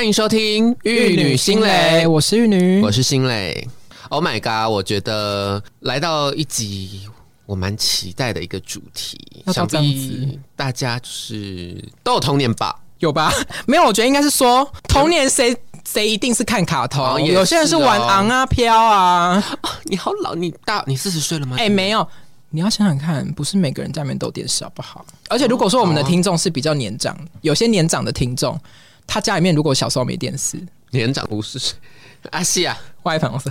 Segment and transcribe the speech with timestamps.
[0.00, 3.68] 欢迎收听《玉女心蕾》，我是玉女，我是心蕾。
[4.08, 4.72] Oh my god！
[4.72, 7.02] 我觉得来到一集
[7.44, 12.74] 我蛮期待的一个主题，想必大家就是都有童年吧？
[13.00, 13.30] 有吧？
[13.68, 13.84] 没有？
[13.84, 15.54] 我觉得应该是说童年谁
[15.86, 19.58] 谁一定是看卡通，有些人是玩昂啊飘啊。
[19.82, 21.56] 你好老，你大你四十岁了吗？
[21.58, 22.08] 哎，没有。
[22.48, 25.04] 你要想想看，不是每个人家里面都电视好不好？
[25.28, 28.58] 而且如果说我们的听众是比较年长，有些年长的听众，
[29.06, 30.58] 他家里面如果小时候没电视，
[30.90, 31.58] 年长不是
[32.30, 33.50] 阿西啊，外粉色。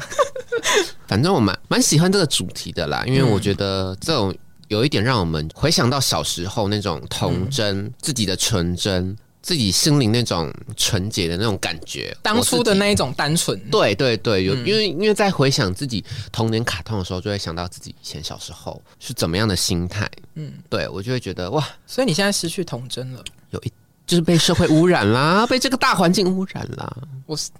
[1.08, 4.36] 反正我蛮蛮喜欢这个主题的啦，因为我觉得这种
[4.68, 9.18] 有一点让我们回想到小时候那种童真，自己的纯真。
[9.42, 23.72] 自己心灵那种纯洁的那种感觉，当初的那一种单纯，对对对，有因为因为在回想自己童年卡通的时候，就会想到自己以前小时候是怎么样的心态，嗯，对我就会觉得哇，所以你现在失去童真了，有一
[24.10, 26.92] 就是被社会污染啦， 被这个大环境污染啦，
[27.28, 27.52] 我是，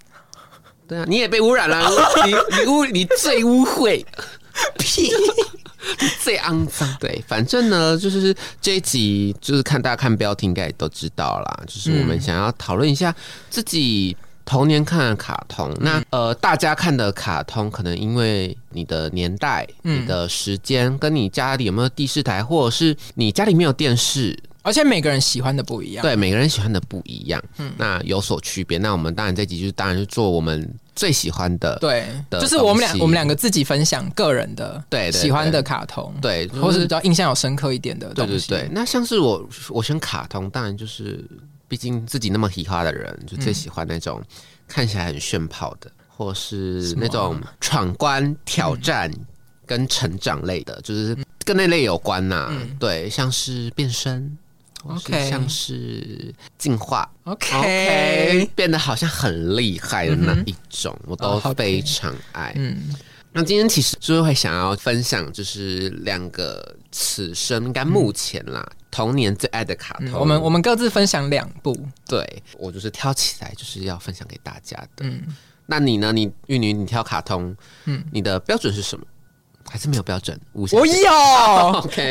[0.88, 1.88] 对啊，你也被污染了，
[2.26, 4.04] 你你污你最污秽，
[4.76, 5.10] 屁。
[6.22, 13.14] 最肮脏，对，反正呢，就是这一集，就是看大家看标题应该也都知道啦，就是我们想要讨论一下
[13.48, 14.14] 自己
[14.44, 15.74] 童年看的卡通。
[15.80, 24.38] 那呃，大家看的卡通，可能因为你的年代、你的时间，跟你家里有没有第四台，或者是你家里没有电视。
[24.62, 28.76] 而且每个人喜欢的不一样，对，每个人喜欢的不一样，嗯，那有所区别。
[28.76, 38.48] 那我们当然这集就是当然是做我们最喜欢的，对，就是我们两我们两个自己分享个人的，对，喜欢的卡通，对，或是比较印象有深刻一点的东西。
[38.48, 41.24] 对对对，那像是我我选卡通，当然就是
[41.66, 44.22] 毕竟自己那么喜欢的人，就最喜欢那种
[44.68, 49.10] 看起来很炫炮的，或是那种闯关挑战
[49.64, 52.52] 跟成长类的，就是跟那类有关呐。
[52.78, 54.36] 对，像是变身。
[54.84, 62.52] OK，像是进化，OK，变得好像很厉害的那一种，我都非常爱。
[62.56, 62.78] 嗯，
[63.32, 70.12] 那今天其实就是会想要分享，就是两个此生应该目前啦童年最爱的卡通。
[70.12, 71.76] 我们我们各自分享两部，
[72.06, 75.04] 对我就是挑起来就是要分享给大家的。
[75.04, 75.22] 嗯，
[75.66, 76.10] 那你呢？
[76.12, 77.54] 你玉女，你挑卡通，
[77.84, 79.04] 嗯，你的标准是什么？
[79.70, 81.10] 还是没有标准，我有。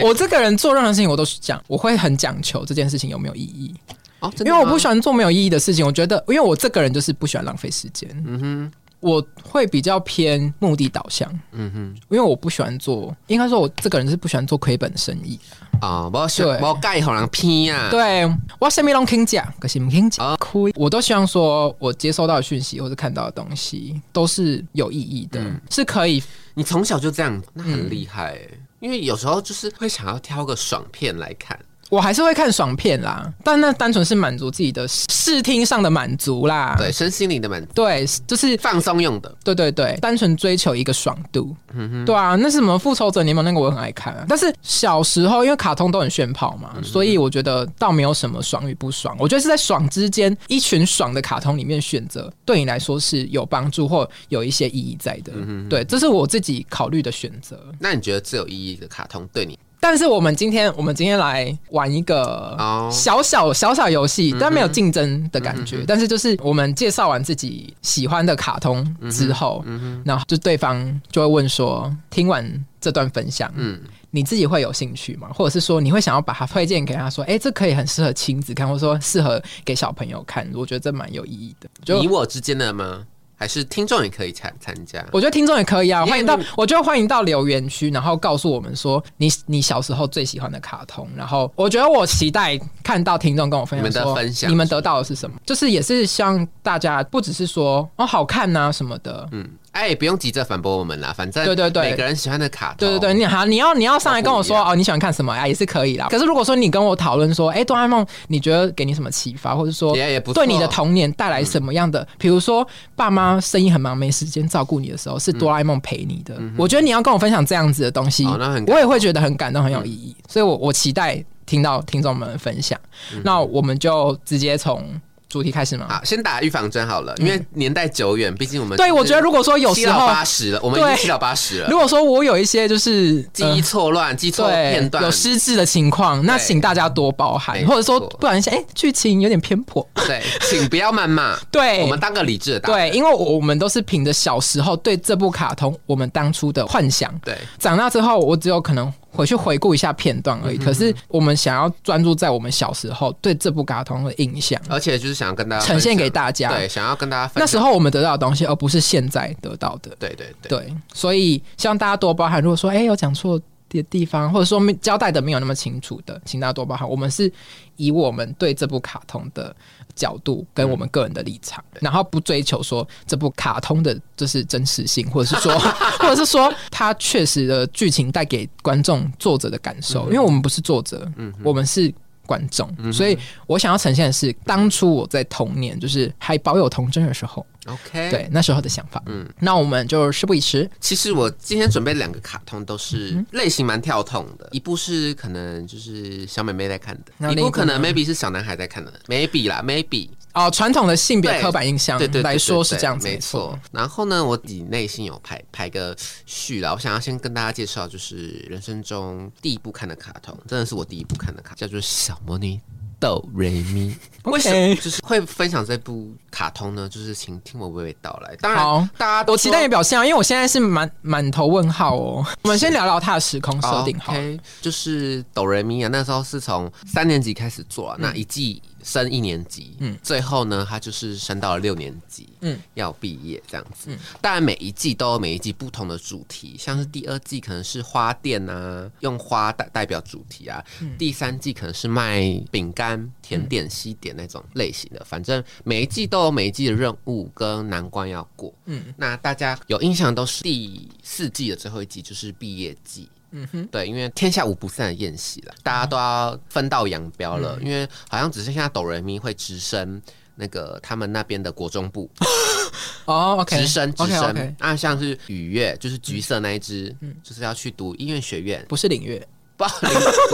[0.08, 3.75] 我这个人做任何事情，我都是讲，我会很讲求这件事情有没有意义。
[4.22, 5.86] 哦，因为我不喜欢做没有意义的事情。
[5.86, 8.09] 我觉得，因为我这个人就是不喜欢浪费时间。
[8.25, 8.72] 嗯哼。
[9.00, 15.40] 我会比较偏目的导向，嗯哼，因为我不喜欢做，应该说我这个人是不喜欢做亏本生意
[15.80, 16.10] 啊。
[16.12, 18.30] 我喜我盖好人偏啊，对
[18.60, 20.72] 我什么拢听讲，可是不听讲亏。
[20.76, 26.22] 我都希望说我接收到的讯息或者看到的东西都是有意义的，是可以。
[26.54, 28.38] 你从小就这样，那很厉害。
[28.81, 31.58] 因为有时候就是会想要挑个爽片来看。
[31.89, 55.69] 我还是会看爽片啦，但那单纯是满足自己的视听上的满足啦，对，身心灵的满足，对，就是放松用的，对对对，单纯追求一个爽度，嗯哼，对啊，那是什么复仇者联盟那个我很爱看啊，但是小时候因为卡通都很炫跑嘛，所以我觉得倒没有什么爽与不爽，我觉得是在爽之间一群爽的卡通里面选择，对你来说是有帮助或有一些意义在的，嗯哼。
[55.69, 57.59] 对，这是我自己考虑的选择。
[57.79, 59.57] 那你觉得最有意义的卡通对你？
[59.79, 62.56] 但是我们今天，我们今天来玩一个
[62.91, 65.84] 小小小小游戏，但没有竞争的感觉。
[65.88, 69.63] 但是就是我们介绍完自己喜欢的卡通之后，
[70.03, 73.79] 然后就对方就会问说：听完这段分享，嗯，
[74.12, 75.29] 你自己会有兴趣吗？
[75.34, 80.50] 或者是说你会想要把它推荐给他说：哎，这可以很适合亲子看，或者说适合给小朋友看？
[80.53, 81.69] 我觉得这蛮有意义的。
[81.84, 83.06] 就你我之间的吗？
[83.39, 99.50] 还是听众也可以参参加，我觉得听众也可以啊，欢迎到，我觉得欢迎到留言区，然后告诉我们说你你小时候最喜欢的卡通，然后我觉得我期待看到听众跟我分享的分享你们得到的是什么，就是也是希望大家不只是说哦好看呐什么的，嗯。
[99.71, 106.07] 哎，不用急着反驳我们啦，反正对对对，每个人喜欢的卡，对对对，你好，你要你要上来跟我说哦，你喜欢看什么呀，也是可以啦。
[106.10, 109.94] 可是如果说你跟我讨论说，哎，哆啦 A 梦，你觉得给你什么启发，或者说
[110.33, 112.06] 对你的童年带来什么样的？
[112.18, 116.38] 比如说爸妈生意很忙，没时间照顾你的时候，是哆啦 A 梦陪你的。
[116.57, 118.25] 我觉得你要跟我分享这样子的东西，
[118.68, 120.16] 我也会觉得很感动，很有意义。
[120.27, 122.80] 所以，我我期待听到听众们分享。
[123.24, 124.83] 那我们就直接从。
[125.30, 125.86] 主题开始吗？
[125.88, 131.70] 好，先打预防针好了，因为年代久远，毕竟我们对我觉得如果说有时候八十了，我们已经七到八十了。
[131.70, 141.38] 如果说我有一些就是记忆错乱、记错片段、有失智的情况，那请大家多包涵，或者说不然哎剧情有点偏颇，对，请不要谩骂。
[141.52, 142.62] 对，我们当个理智的。
[142.62, 148.92] 对，因为我们都是凭着小时候对这部卡通我们当初的幻想，对，长大之后我只有可能。
[149.11, 150.57] 回去回顾一下片段而已。
[150.57, 159.91] 可是我们想要专注在我们小时候对这部卡通的印象，而且就是想要跟大家呈现给大家，对，想要跟大家那时候我们得到的东西，而不是现在得到的。
[160.00, 162.41] 对对对，所以希望大家多包涵。
[162.41, 163.39] 如果说哎有讲错。
[163.71, 166.89] 的地方，或者说交代的没有那么清楚的，请大家多包涵。
[166.89, 167.31] 我们是
[167.75, 169.56] 以我们对这部卡通的
[170.00, 175.60] 角度跟我们个人的立场，然后不追求说这部卡通的就是真实性，或者是说，
[176.00, 181.94] 或者是说它确实的剧情带给观众作者的感受，因为我们不是作者，嗯，我们是。
[182.30, 183.18] 观众，所以
[183.48, 189.01] 我想要呈现的是当初我在童年，就是还保有童真的时候，OK，对那时候的想法。
[189.06, 190.69] 嗯，那我们就事不宜迟。
[190.80, 194.48] 其实我今天准备两个卡通，都是类型蛮跳痛的。
[194.51, 200.10] 一部是可能就是小妹妹在看的，一部可能 maybe 是小男孩在看的，maybe 啦，maybe。
[200.33, 203.60] 哦，传统的性别刻板印象来说是这样子，没错。
[203.71, 205.95] 然后呢，我自己内心有排排个
[206.27, 206.71] 序啦。
[206.71, 212.60] 我想要先跟大家介绍，就是人生中第一部看的卡通，真的是我第一部看的卡，叫做《小魔女
[213.00, 213.96] 哆瑞咪》。
[214.30, 216.88] 为什么就是会分享这部卡通呢？
[216.90, 218.36] 就是请听我娓娓道来。
[218.36, 222.25] 当然，大家我期待你表现啊，因为我现在是满满头问号哦。
[222.44, 224.13] 我们先聊聊它的时空设定，好，
[224.62, 228.62] 就是哆瑞咪啊，那时候是从三年级开始做那一季。
[228.89, 233.95] 升一年级，嗯，最后呢，他就是升到了六年级，嗯，要毕业这样子。
[234.19, 240.59] 当然，每一季都有每一季不同的主题，像是第二季可能是花店啊，用花代代表主题啊；
[240.97, 245.06] 第三季可能是卖饼干、甜点、西点那种类型的。
[245.06, 248.51] 反正每一季都有每一季的任务跟难关要过。
[248.65, 253.07] 嗯，那大家有印象都是第四季的最后一季，就是毕业季。
[253.31, 257.58] 嗯哼，对，因为天下无不散的宴席了，大家都要分道扬镳了。
[257.62, 260.02] 因为好像只剩下哆瑞咪会直升
[260.36, 262.10] 那个他们那边的国中部
[263.06, 264.56] 哦，OK，直升直升。
[264.60, 269.28] 啊，像是雨月，就是橘色那一只，嗯，就是要去读音乐学院，不是领月，
[269.58, 269.66] 不，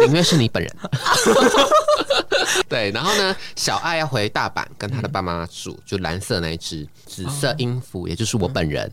[0.02, 0.72] 领 月是你本人。
[2.70, 8.92] 对，然后呢，小爱要回大阪跟他的爸妈住，就蓝色那一只，紫色音符，也就是我本人。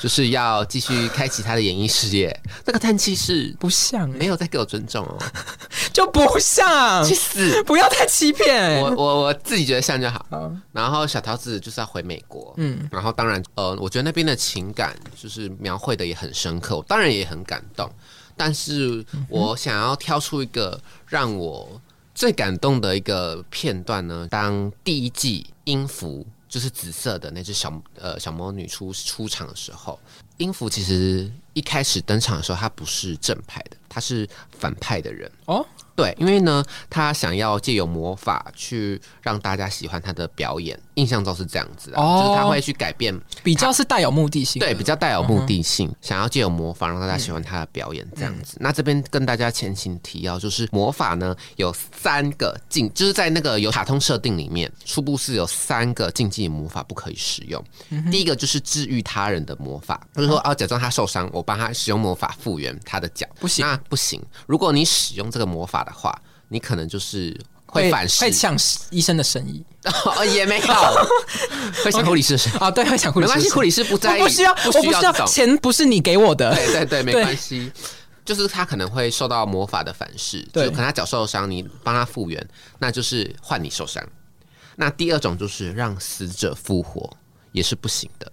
[0.00, 5.16] 就是要继续开启他的演艺事业，那个叹气是不像，没有在给我尊重哦，
[5.92, 7.62] 就不像，去死！
[7.62, 10.26] 不要太欺骗我，我我自己觉得像就好。
[10.72, 17.90] 然后小桃子就是要回美国，嗯，然后当然，呃，我觉得那边的情感就是描绘的也很深刻，我当然也很感动。
[18.36, 21.80] 但是我想要挑出一个让我
[22.14, 26.26] 最感动的一个片段呢，当第一季音符。
[26.52, 29.98] 就是紫色的那只小呃小魔女出出场的时候，
[30.36, 34.28] 音符其实一开始登场的时候，她不是正派的，她是
[34.58, 35.66] 反派的人哦。
[35.94, 48.56] 对，因为呢，他想要借由魔法去让大家喜欢他的表演，印象中是这样子啊，就是他会去改变，比较是带有目的性，对，比较带有目的性，想要借由魔法让大家喜欢他的表演这样子。
[48.58, 57.62] 那这边跟大家前情提要，就是魔法呢有三个禁，就是在那个有卡通设定里面，初步是有三个禁忌魔法不可以使用。
[58.10, 64.18] 第一个就是治愈他人的魔法，就是说啊，假装他受伤，我帮他使用魔法复原他的脚，不行，那不行。
[64.46, 65.81] 如果你使用这个魔法。
[65.84, 66.16] 的话，
[66.48, 68.56] 你可能就是会反噬，会抢
[68.90, 69.64] 医生的生意，
[70.16, 70.66] 哦也没有，
[71.84, 77.72] 会抢护理师啊，对，会抢护理师，没关系，护理师不在意，不需要，我不需要钱，不是你给我的，对对对，没关系，
[78.24, 82.48] 就是他可能会受到魔法的反噬，就可能他脚受伤，你帮他复原，
[82.78, 84.02] 那就是换你受伤。
[84.76, 87.10] 那第二种就是让死者复活，
[87.52, 88.32] 也是不行的。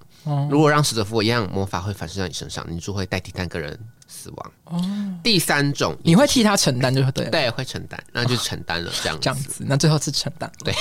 [0.50, 3.78] 如果让死者复活一样，魔法会反噬到你身上，你就会代替那个人。
[4.10, 4.52] 死亡。
[4.66, 4.86] 哦，
[5.24, 10.52] 第三种你会替他承担，就是对，对，会承担，那就承担了这样这样子，那最后是承担。
[10.66, 10.74] 对，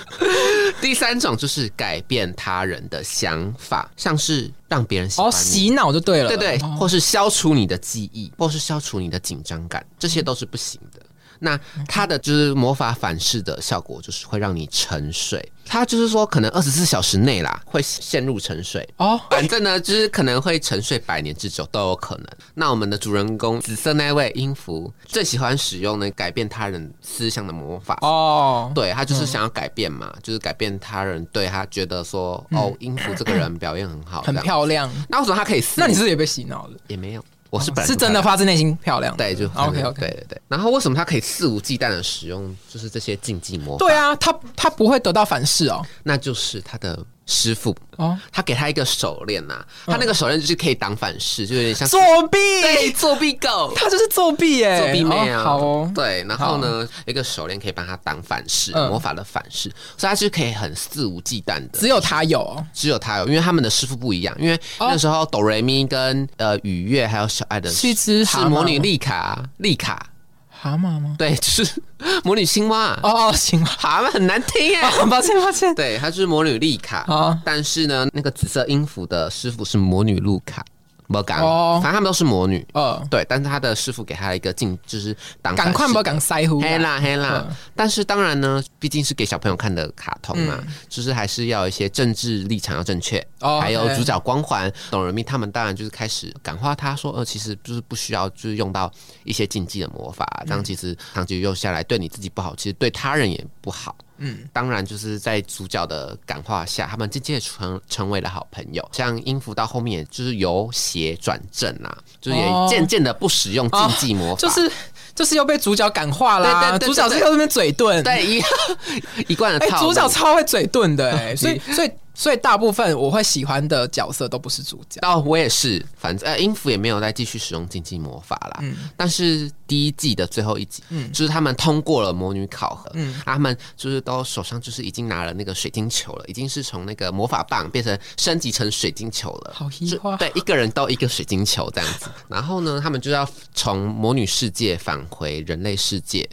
[0.82, 11.00] 第三种就是改变他人的想法，像是让别人哦洗脑就对了，对对，或是消除你的记忆，或是消除你的紧张感，这些都是不行的。
[11.40, 15.52] 那它的就是魔法反噬的效果，就是会让你沉睡。
[15.70, 19.20] 它就是说，可能二十四小时内啦，会陷入沉睡哦。
[19.30, 22.26] 反正呢，就是可能会沉睡百年之久都有可能。
[22.54, 28.72] 那我们的主人公紫色那位音符最喜欢使用呢改变他人思想的魔法哦。
[28.74, 34.90] 对他就是想要改变嘛，就是改变他人对他觉得说哦，音符这个人表现很好，很漂亮。
[35.08, 35.62] 那为什么他可以？
[35.76, 36.78] 那你是不是也被洗脑了？
[36.86, 37.22] 也没有。
[37.50, 40.40] 我是本是真的发自内心漂亮，对，就 OK OK，对对对。
[40.48, 43.86] 然后为什么他可以肆无忌惮的使用，就是这些禁忌魔法？
[43.86, 46.98] 对啊，他他不会得到反噬哦，那就是他的
[47.28, 47.76] 师傅。
[47.98, 70.10] 哦，他给他一个手链呐，他那个手链就是可以挡反噬，就有点像作弊，对，作弊狗，他就是作弊耶，作弊妹啊，好哦，对，然后呢，一个手链可以帮他挡反噬，魔法的反噬，所以他就可以很肆无忌惮的，只有他有，只有他有，因为他们的师傅不一样，因为那时候哆瑞咪跟呃雨月还有小爱的是只是魔女丽卡，丽卡。
[70.60, 71.14] 蛤蟆吗？
[71.16, 71.82] 对，就是
[72.24, 72.98] 魔女青蛙。
[73.02, 74.78] 哦，青蛙，蛤蟆很难听耶。
[75.08, 75.74] 抱歉，抱歉。
[75.74, 76.98] 对，她就是魔女丽卡。
[77.06, 80.64] 啊，但是呢，那个紫色音符的师傅是魔女露卡。
[81.10, 82.62] 不敢，反正他们都是魔女。
[82.74, 85.54] 嗯，对，但是他的师傅给他一个镜，就是挡。
[85.54, 86.60] 赶快不敢塞乎。
[86.60, 87.46] 黑啦黑啦。
[87.74, 94.70] 但是当然呢，毕竟是给小朋友看的卡通嘛，就是还是要一些政治立场要正确，还有主角光环。
[94.90, 98.92] 董人民他们当然就是开始感化他说，呃，其实就是不需要，就是用到
[99.28, 103.94] 一些禁忌的魔法，这样其实长期用下来对你自己不好，其实对他人也不好。
[104.20, 108.86] 嗯，当然就是在主角的感化下，他们渐渐成成为了好朋友。
[108.92, 114.72] 像音符到后面，就是由邪转正啊，就是也渐渐的不使用禁忌魔法，就是
[115.14, 116.76] 就是又被主角感化啦。
[116.78, 118.42] 主角在那边嘴遁，对一
[119.28, 121.90] 一贯的套主角超会嘴遁的，哎，所以 所以。
[122.18, 128.58] 所以大部分我会喜欢的角色都不是主角哦，我也是，反正呃，音符也没有再继续使用禁忌魔法啦。
[128.62, 139.52] 嗯，但是第一季的最后一集，嗯，就是他们通过了魔女考核，嗯，他们就是都手上就是已经拿了那个水晶球了，已经是从那个魔法棒变成升级成水晶球了。
[139.54, 142.06] 好奇花，对，一个人都一个水晶球这样子。
[142.26, 146.28] 然后呢，他们就要从魔女世界返回人类世界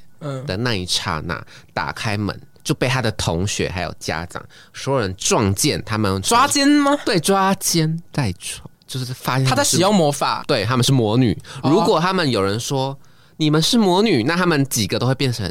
[0.48, 2.36] 的那一刹那，打开门。
[2.66, 4.44] 就被他的同学还有家长
[4.74, 6.98] 所有人撞见，他们抓奸吗？
[7.06, 10.44] 对，抓奸在床，就是发现他在使用魔法。
[10.48, 11.38] 对，他们是魔女。
[11.64, 12.98] 如果他们有人说
[13.38, 15.50] 你们是魔女，那他们几个都会变成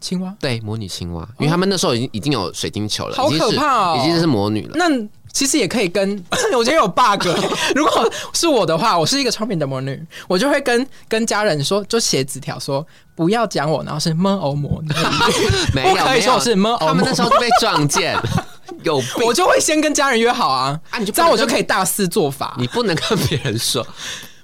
[0.00, 0.34] 青蛙。
[0.40, 4.76] 对，魔女青蛙，因为他们那时候已经已经有水晶球了，好可怕哦，已经是魔女了。
[4.76, 4.88] 那。
[5.32, 6.24] 其实也可以跟，
[6.56, 7.26] 我觉得有 bug。
[7.74, 14.88] 如果是我的话，我是一个聪明的魔女，我就会跟跟家人说，就写纸条说不要讲我，然后是么欧魔女，
[15.74, 16.86] 没有可以说我是么欧。
[16.88, 18.14] 他们那时候被撞见，
[18.82, 23.86] 有我就会先跟家人约好啊，啊，你就这样我就可以大肆做法，你不能跟别人说。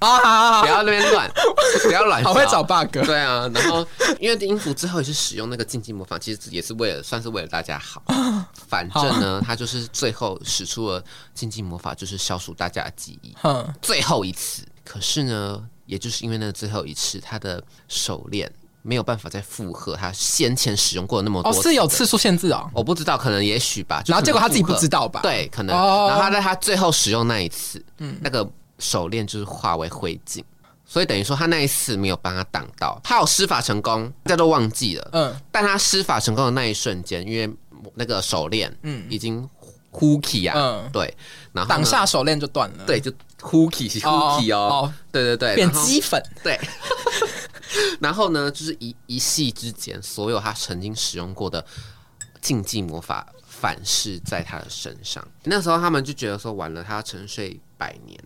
[0.00, 0.61] 啊！
[0.62, 1.31] 不要那边乱，
[1.85, 2.23] 不要乱。
[2.23, 2.90] 好会找 bug。
[3.05, 3.87] 对啊，然后
[4.21, 8.02] 因为音符之后也是使用那个禁忌魔法，其实也是为了算是为了大家好。
[8.69, 11.02] 反正呢，他就是最后使出了
[11.35, 13.35] 禁忌魔法，就是消除大家的记忆。
[13.43, 14.62] 嗯，最后一次。
[14.85, 18.50] 可是呢，也就是因为那最后一次，他的手链
[18.83, 21.50] 没有办法再负荷他先前使用过那么多。
[21.50, 22.71] 哦，是有次数限制哦？
[22.73, 24.02] 我不知道，可能也许吧。
[24.07, 25.21] 然后结果他自己不知道吧？
[25.23, 25.75] 对，可能。
[25.76, 28.49] 然后他在他最后使用那一次，嗯，那个。
[28.78, 30.42] 手链就是化为灰烬，
[30.85, 35.11] 所以等于说他那一次没有帮他挡到，他有施法成功，大家都忘记了。
[35.12, 37.52] 嗯，但他施法成功的那一瞬间，因为
[37.94, 39.49] 那个手链，嗯，已经
[39.90, 41.12] 呼气啊，嗯，对，
[41.52, 46.58] 然后挡下手链就断了，对，就呼起呼气哦，对对对，变鸡粉，对。
[48.00, 51.62] 然后呢，就是一一系之间，所有他曾经使用过的
[52.40, 55.26] 禁忌魔法反噬在他的身上。
[55.44, 58.18] 那时候他们就觉得说，完了，他要沉睡百年。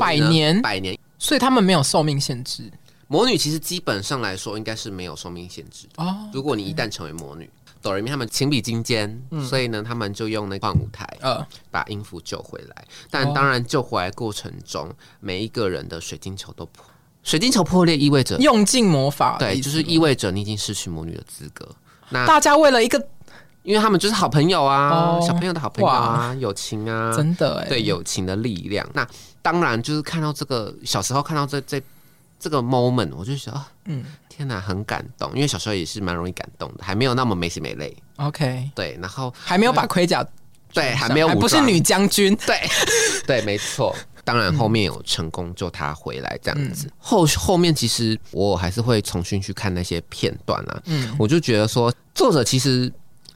[0.00, 2.70] 百年，百年，所以他们没有寿命限制。
[3.06, 6.16] 魔女其实基本上来说应该是没有寿命限制哦。
[6.32, 7.50] 如果你一旦成为魔女，
[7.82, 12.84] 哆瑞咪他们情比金坚，所以呢，他们就用那换舞台，呃，把音符救回来。
[13.10, 14.88] 但当然，救回来过程中，
[15.18, 16.84] 每一个人的水晶球都破，
[17.22, 21.68] 水晶球破裂意味着用尽魔法，对，就是意味着你已经失去魔女的资格。
[22.10, 23.08] 那大家为了一个。
[23.62, 28.88] 因为他们就是好朋友啊，小朋友的好朋友啊，友情啊，真的对友情的力量。
[28.94, 29.06] 那
[29.42, 31.80] 当然就是看到这个小时候看到这这
[32.38, 35.30] 这个 moment，我就觉得，嗯，天哪，很感动。
[35.34, 37.94] 因为小时候也是蛮容易感动的，还没有那么没心没泪。
[38.16, 40.26] OK，对，然后还没有把盔甲，
[40.72, 42.58] 对，还没有，不是女将军，对，
[43.26, 43.94] 对，没错。
[44.24, 46.90] 当然后面有成功救他回来这样子。
[46.98, 52.90] 后后面其实我还是会重新去看那些片段啊，嗯，我就觉得说作者其实。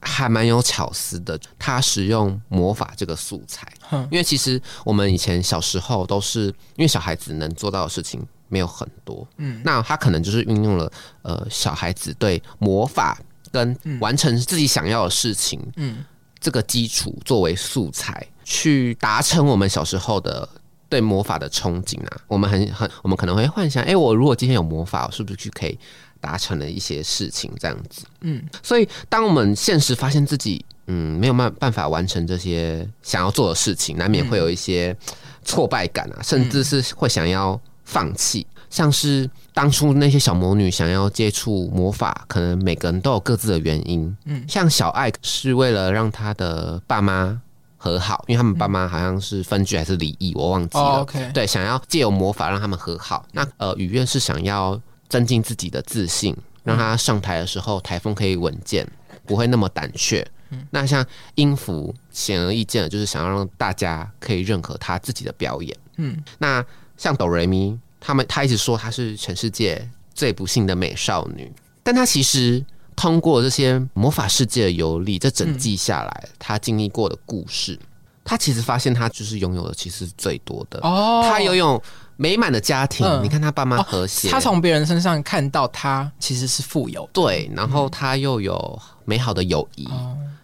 [0.04, 3.66] 还蛮有巧思的，他使用魔法这个素材，
[4.10, 6.46] 因为其实我们以前小时候都是
[6.76, 10.92] 因为小孩子能做到的事情没有很多，嗯，那他可能就是运用了
[11.22, 13.18] 呃小孩子对魔法
[13.50, 16.04] 跟完成自己想要的事情，嗯，
[16.38, 20.48] 这个基础作为素材去达成我们小时候的
[20.88, 25.78] 对魔法的憧憬啊，我们很很我们可能会幻想，哎，我如果今天有魔法，我是不是去可以。
[26.24, 34.96] 达成了一些事情，这样子，嗯，所以当我们现实发现自己，嗯，没有办办法完成这些想要做的事情，难免会有一些
[35.44, 38.46] 挫败感啊，甚至是会想要放弃。
[38.70, 47.38] 像是当初那些小魔女想要接触魔法，可能每个人都有各自的原因，嗯，像小爱是为了让她的爸妈。
[47.76, 51.06] 和好，因为他们爸妈好像是分居还是离异，我忘记了。
[51.34, 53.26] 对，想要借由魔法让他们和好。
[53.32, 58.86] 那呃，雨月是想要增进自己的自信，让他上台的时候台风可以稳健，
[59.26, 60.26] 不会那么胆怯。
[60.70, 65.76] 那像音符显而易见的就是想要让大家可以认可他自己的表演。
[65.96, 66.64] 嗯，那
[66.96, 72.64] 像哆瑞咪，他们他一直说她是全世界最不幸的美少女，但她其实。
[72.96, 77.76] 通过这些魔法世界的游历，这整季下来，他经历过的故事，
[78.22, 81.20] 他其实发现他就是拥有的其实是最多的哦。
[81.28, 81.82] 他拥有
[82.16, 87.50] 美满的家庭，你看他爸妈和谐，他从别人身上看到他其实是富有，对。
[87.54, 89.88] 然后他又有美好的友谊，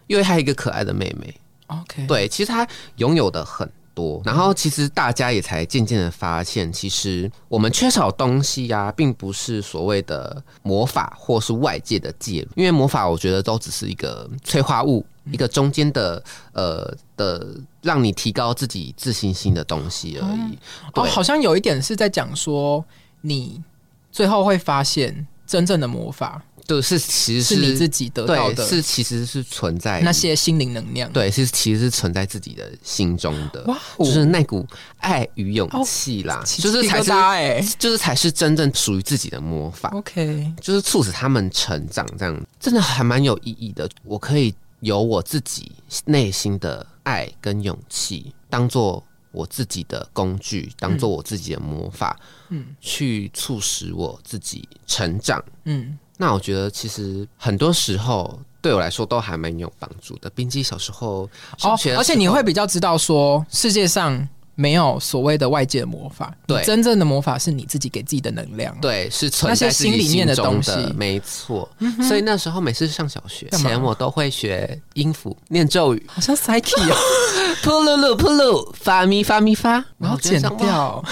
[0.06, 1.34] 因为他一个可爱的妹妹。
[1.66, 3.70] OK，对，其实他拥有的很。
[3.92, 16.22] 多，然后其实大家也才渐渐的发现，其实我们缺少东西呀，并不是所谓的魔法或是外界的介入，因为魔法我觉得都只是一个催化物，一个中间的
[16.52, 17.46] 呃的
[17.82, 20.58] 让你提高自己自信心的东西而已。
[20.94, 22.84] 哦，好像有一点是在讲说，
[23.20, 23.62] 你
[24.10, 26.42] 最后会发现真正的魔法。
[26.66, 31.12] 就，是其实是你自己得到的，是其实是存在那些心灵能量。
[31.12, 34.64] 对，是其实是存在自己的心中的，哇，就是那股
[34.99, 39.88] 爱与勇气啦，就是才是，就是才是真正属于自己的魔法。
[39.88, 43.90] OK，就是促使他们成长，这样真的还蛮有意义的。
[44.04, 45.72] 我可以有我自己
[46.04, 52.18] 内心的爱跟勇气，当做我自己的工具，当做我自己的魔法，
[52.49, 55.99] 嗯，去促使我自己成长，嗯。
[56.16, 60.28] 那我觉得其实很多时候对我来说都还蛮有帮助的。
[60.28, 61.22] 冰姬小时候
[61.62, 64.28] 哦，而且你会比较知道说世界上
[64.60, 71.66] 没有所谓的外界的魔法，对，真正的魔法是你自己给自己的能量，对，是存在心里面的东西，没错。
[72.06, 76.96] 所以那时候每次上小学前，我都会学音符、念咒语，好像 Psyche 哦，
[77.64, 81.02] 噗噜噜噗噜，发咪发咪发，然后剪掉。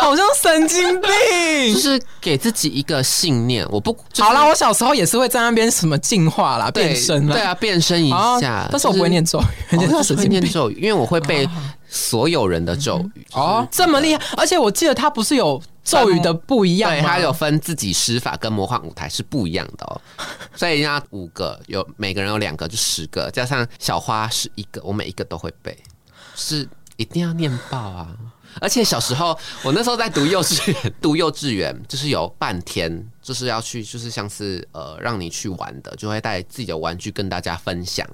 [0.00, 1.10] 好像神经病，
[1.72, 3.64] 就是给自己一个信念。
[3.70, 7.34] 我不好啦，我小时候也是会在那边什么进化啦、变身啦。
[7.34, 8.68] 对啊，变身一下。
[8.70, 9.40] 但是我不会念咒
[9.70, 9.76] 语，
[10.26, 11.48] 念咒语，因为我会背
[11.92, 13.26] 所有人的咒语。
[13.34, 14.24] 哦，这么厉害！
[14.38, 20.00] 而且我记得他不是有咒语的不一样，对，他有分自己施法跟魔幻舞台是不一样的哦。
[20.56, 25.76] 所以人家五个有每个人有两个，就十个，加上小花是一个，我每一个都会背，
[26.34, 26.66] 是
[26.96, 28.08] 一定要念爆啊！
[28.60, 38.06] 而且小时候，我那时候在读幼稚园，读幼稚园就是有半天，就是要去，就是像是呃让你去玩的，就会带自己的玩具跟大家分享。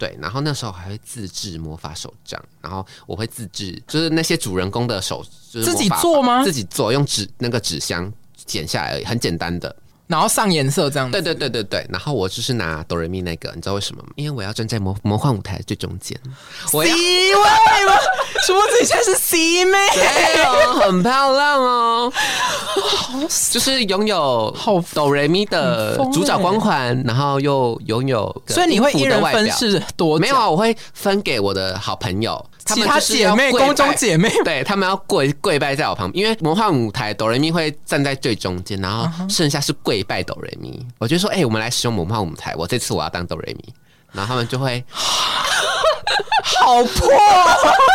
[0.00, 6.42] 对，然后那时候还会自制魔法手杖，然后我会自制，就是那些主人公的手，就是自己做吗？
[6.42, 8.10] 自己做，用纸那个纸箱
[8.46, 9.76] 剪下来而已，很简单的。
[10.10, 11.86] 然后上颜色这样，对对对对对。
[11.88, 14.08] 然后我就是拿哆瑞咪那个，你知道为什么吗？
[14.16, 16.18] 因为我要站在魔魔幻舞台最中间。
[16.66, 17.94] C 位吗？
[18.44, 18.60] 什么？
[18.72, 19.78] 这现在是 C 妹？
[19.94, 22.12] 对哦，很漂亮哦。
[23.50, 30.18] 就是拥有好哆瑞咪的主角光环，然后又拥有，所以你会一人分饰多？
[30.18, 32.44] 没有啊，我会分给我的好朋友。
[32.66, 40.84] 其他姐妹、宫中姐妹，对他们要跪跪拜在我旁边，因为魔幻舞台哆瑞咪会站在最中间，然后剩下是跪拜哆瑞咪。
[40.98, 43.74] 我就说，哎，我们来使用魔幻舞台，我这次我要当哆瑞咪，
[44.12, 47.10] 然后他们就会 好破，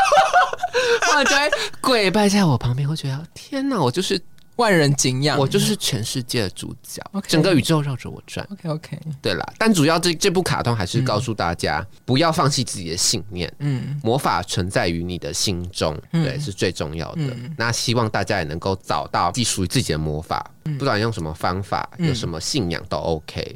[1.02, 1.52] 他们就会
[1.82, 4.22] 跪拜在我旁边，我觉得天哪，我就是。
[4.58, 8.48] 万人景仰，我就是全世界的主角，整个宇宙绕着我转。
[8.52, 13.54] OK OK，对啦，但主要这这部卡通还是告诉大家，不要放弃自己的信念。
[13.60, 17.22] 嗯，魔法存在于你的心中，对，是最重要的。
[17.58, 23.54] 那希望大家也能够找到既属于自己的魔法，不管用什么方法，有什么信仰都 OK，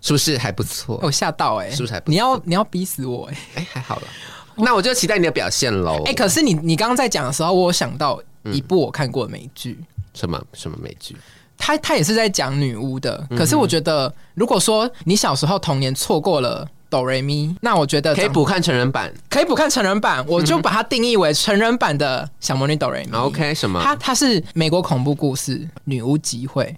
[0.00, 0.98] 是不是还不错？
[1.02, 2.02] 我吓到哎，是不是还？
[2.06, 4.08] 你要你要逼死我哎哎，还好了，
[4.56, 6.02] 那我就期待你的表现喽。
[6.06, 9.78] 哎，可是你你刚刚在讲的时候，我想到一部我看过的美剧。
[10.16, 11.14] 什么什么美剧？
[11.56, 16.66] 他他也是在讲女巫的，可是我觉得，如果说你小时候童年错过了。
[16.88, 23.18] 哆瑞咪，那我觉得可以补看成人版，可以补看成人版，我就把它定义为成人版的小魔女哆瑞咪。
[23.18, 23.80] OK，什么？
[23.82, 26.74] 它它是美国恐怖故事，女巫集会，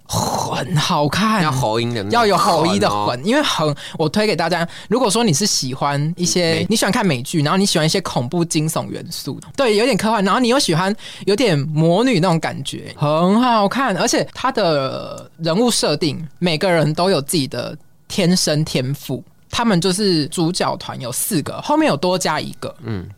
[0.59, 10.93] 很好看，要喉音的，要有喉音的魂，因为很，我推给大家，如果说你是喜欢一些，你喜欢看美剧，然后你喜欢一些恐怖惊悚元素，对，有点科幻，然后你又喜欢
[11.25, 19.23] 有点魔女那种感觉，很好看，而且它的人物设定，每个人都有自己的天生天赋。
[19.51, 23.09] 他们就是主角团有四个，后面有多加一个，嗯，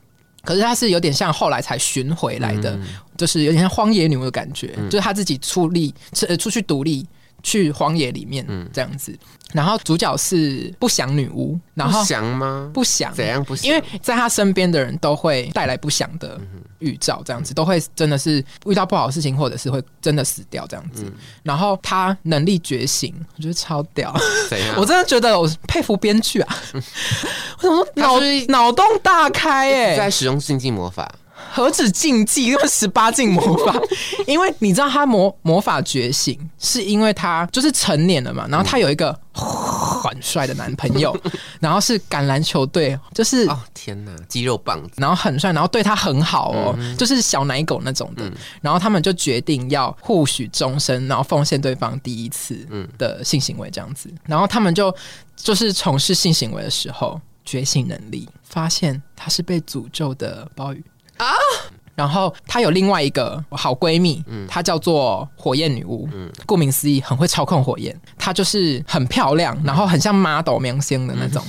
[0.45, 2.79] 可是他是有点像后来才寻回来的，
[3.17, 7.05] 就是有点像荒野女巫的感觉，就是他自己出力，出出去独立
[7.43, 9.17] 去荒野里面，嗯，这样子。
[9.53, 12.71] 然后主角是不祥女巫，然后不祥吗？
[12.73, 13.69] 不祥，怎样不祥？
[13.69, 16.39] 因为在他身边的人都会带来不祥的
[16.79, 21.03] 预兆，这样子都会真的是遇到不好的事情，或者是会真的死掉这样子。
[21.43, 24.15] 然后他能力觉醒，我觉得超屌，
[24.49, 24.75] 怎样？
[24.77, 26.57] 我真的觉得我佩服编剧啊！
[27.61, 31.13] 我想说脑脑洞大开哎，在使用禁忌魔法。
[31.51, 33.75] 何止禁忌，因为十八禁魔法。
[34.25, 38.47] 因为你知道他魔魔法觉醒，是因为他就是成年了嘛。
[38.49, 41.15] 然后他有一个很帅的男朋友，
[41.59, 48.31] 然后是橄榄球队，就是哦天哪，肌肉棒子，然后很帅，然后对他很好哦，就是小奶狗那种的。
[48.61, 52.65] 然后他们就决定要互许终身，然后奉献对方第一次
[52.97, 54.09] 的性行为这样子。
[54.25, 54.95] 然后他们就
[55.35, 60.83] 就是从事性行为的时候，觉醒能力，发现他是被诅咒的鲍鱼。
[61.21, 61.80] 啊！
[62.01, 66.09] 然后她有另外一个好闺蜜，嗯她叫做火焰女巫。
[66.11, 67.95] 嗯，顾名思义，很会操控火焰。
[68.17, 71.43] 她就是很漂亮，然后很像 model 明星的那种。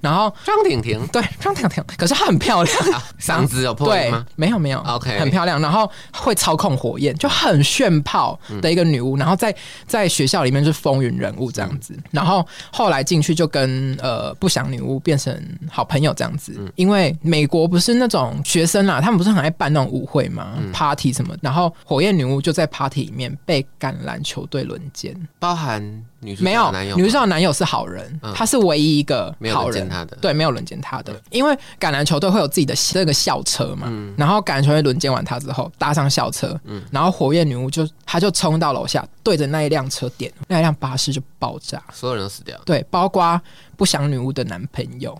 [0.00, 1.84] 然后张婷婷，对，张婷婷。
[1.98, 2.78] 可是她很漂亮，
[3.20, 4.24] 嗓子有破音吗？
[4.34, 4.78] 没有，没有。
[4.80, 9.14] OK，很漂亮，然后会操控火焰，就很炫炮的一个女巫。
[9.18, 9.54] 然后在
[9.86, 11.94] 在学校里面是风云人物这样子。
[12.10, 12.42] 然后
[12.72, 15.38] 后来进去就跟呃不祥女巫变成
[15.70, 16.58] 好朋友这样子。
[16.76, 19.97] 因为美国不是那种学生啦，他们不是很爱办那种。
[19.98, 25.82] 舞会嘛，party 什么，然后火焰女巫就在 party 里面被橄榄球队轮奸，包含
[26.20, 30.16] 女没有男友，女主角男友是好人，他是唯一一个好人，他的。
[30.20, 36.58] 对，没有轮奸他的，因为橄榄球队会有自己的那个校车嘛，然后橄榄球队轮奸完他之后搭上校车，
[36.90, 43.40] 然后火焰女巫就他就冲到楼下，对着那一辆车点，那一辆巴士就爆炸，所有人都死掉，对，包括
[43.76, 45.16] 不祥女巫的男朋友，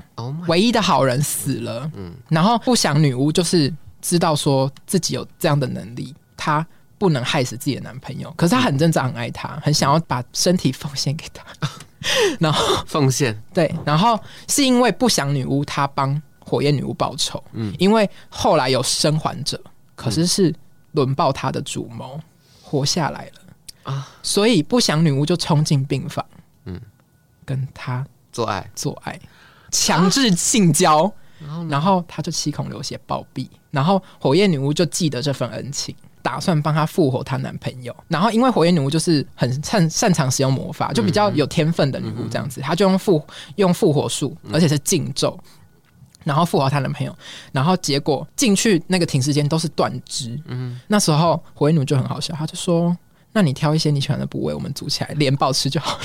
[0.48, 3.72] 唯一的好人死了，嗯，然后不祥女巫就是。
[4.08, 6.66] 知道说自己有这样的能力，她
[6.96, 8.32] 不能害死自己的男朋友。
[8.38, 11.44] 可是她很挣扎，很爱他，很想要把身体奉献给他。
[12.40, 14.18] 然后奉献对，然后
[14.48, 17.42] 是因为不祥女巫她帮火焰女巫报仇。
[17.52, 19.60] 嗯，因为后来有生还者，
[19.94, 20.54] 可是是
[20.92, 22.18] 轮爆她的主谋
[22.62, 26.24] 活下来了啊，所以不祥女巫就冲进病房，
[26.64, 26.80] 嗯，
[27.44, 29.20] 跟他做爱，做爱，
[29.70, 31.12] 强制性交。
[31.68, 37.94] 然后他就七孔流血暴毙，然后火焰女巫就记得这份恩情，打算帮她复活她男朋友。
[38.08, 43.24] 然后因为火焰女巫就是很擅擅长使用魔法，就比较有天分的女巫这样子，她就用复
[43.56, 45.38] 用复活术，而且是禁咒，
[46.24, 47.16] 然后复活她男朋友。
[47.52, 50.38] 然后结果进去那个停尸间都是断肢。
[50.46, 52.96] 嗯，那时候火焰女巫就很好笑，她就说
[53.32, 56.04] ：“那你挑一些你喜欢的部位，我们组起来连爆吃就好了。”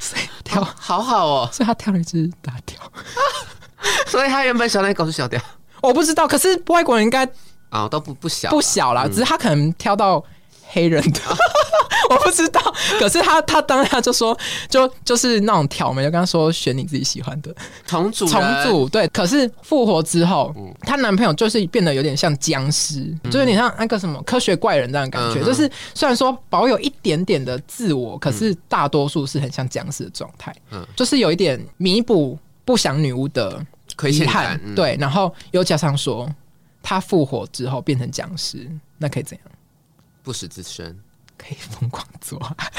[0.00, 2.76] 所以 挑好好哦，所以她挑了一只大雕。
[4.06, 5.40] 所以他原本小奶狗是小雕，
[5.80, 6.26] 我不知道。
[6.26, 7.28] 可是外国人应该
[7.70, 10.22] 啊都不不小不小了，只是他可能挑到
[10.68, 11.20] 黑人的，
[12.10, 12.60] 我不知道。
[12.98, 14.36] 可是他他当下就说，
[14.68, 17.54] 就就是那种挑眉，就跟他说选你自己喜欢的
[17.86, 18.88] 重组重组。
[18.88, 25.44] 对，可是复活之后，她男朋友就是变得有点像僵尸，就有点像那个什么科学怪人这样的感觉。
[25.44, 30.54] 就是虽然说保有一点点的自我，可是大多数是很像僵尸的状态。
[30.70, 32.38] 嗯，就是有一点弥补。
[32.64, 33.64] 不想女巫的
[34.08, 36.32] 遗憾，对，然后又加上说，
[36.82, 39.46] 他复活之后变成僵尸，那可以怎样？
[40.22, 40.96] 不死之身
[41.42, 42.70] 可以疯狂做爱，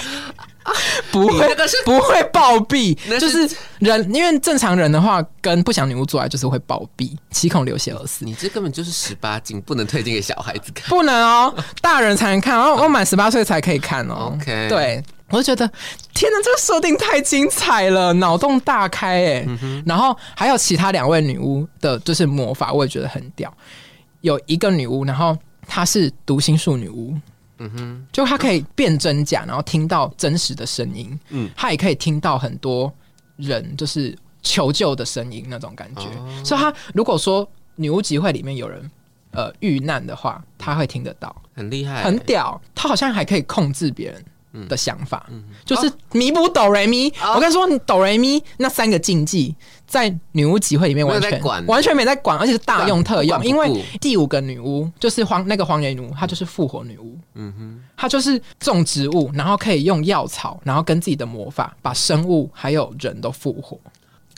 [1.12, 3.49] 不会不会暴毙， 就是
[3.80, 8.23] 人，因为正常人的话，跟不想女巫做爱就是会暴毙，七孔流血而死。
[8.23, 14.34] 你这根本就是十八禁，不能推荐给小孩子看，不能哦，大人才能看，然后我满十八岁才可以看哦。
[14.36, 15.04] OK，对。
[15.30, 15.67] 我就觉得，
[16.13, 19.47] 天哪，这个设定太精彩了，脑洞大开哎！
[19.84, 23.52] 然后还有其他两位女巫的，就是魔法，我也觉得很屌。
[24.21, 25.36] 有一个女巫，然后
[25.67, 27.15] 她是读心术女巫，
[27.63, 32.91] 嗯哼，就他可以辨真假，然后听到真实的声音，嗯，他也可以听到很多
[33.38, 36.02] 人就是求救的声音那种感觉。
[36.43, 38.91] 所以，他如果说女巫集会里面有人
[39.32, 42.62] 呃遇难的话，他会听得到，很厉害，很屌。
[42.76, 44.23] 他好像还可以控制别人。
[44.69, 45.29] 的想法，
[45.65, 47.11] 就是弥补哆瑞咪。
[47.35, 49.55] 我跟你说，哆瑞咪那三个禁忌
[49.87, 53.43] 在女巫集会里面完全完全没在管，而且是大用特用。
[53.43, 57.17] 因为第五个女巫就是荒那个荒原女巫，她就是复活女巫。
[57.35, 63.79] 嗯哼，她就是种植物，然后可以用药草，然后跟自己的魔法把生物还有人都复活。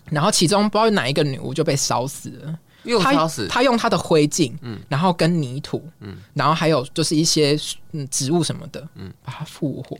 [0.09, 2.59] 然后其中不知道哪一个女巫就被烧死了。
[3.01, 7.57] 他他用他的灰烬，嗯，然后跟泥土，嗯，然后还有就是一些
[7.91, 9.97] 嗯植物什么的，嗯，把它复活。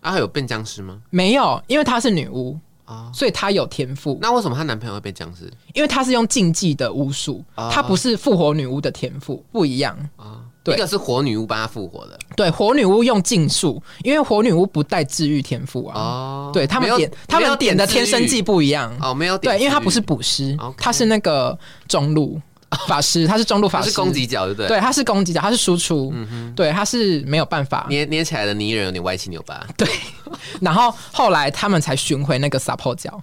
[0.00, 1.00] 啊，有变僵尸吗？
[1.10, 4.16] 没有，因为她是女巫啊，所以她有天赋。
[4.22, 5.52] 那为什么她男朋友会变僵尸？
[5.74, 10.42] 因为她是用禁忌的巫术，她不是复活女巫的天赋，不一样啊。
[10.66, 15.98] 一个是火女巫帮他复活的，对，火女巫用禁术，因为火女巫不带治愈天赋啊。
[15.98, 18.94] 哦，对他们点他们点的天生技不一样。
[19.00, 22.38] 哦，没有点对，因为他不是捕师，他是那个中路
[22.86, 24.68] 法师，他是中路法师，是攻击角，对不对？
[24.68, 26.12] 对，他是攻击角，他是输出，
[26.54, 27.86] 对，他是没有办法。
[27.88, 29.88] 捏捏起来的泥人有点歪七扭八， 对。
[30.60, 33.18] 然后后来他们才寻回那个 support 角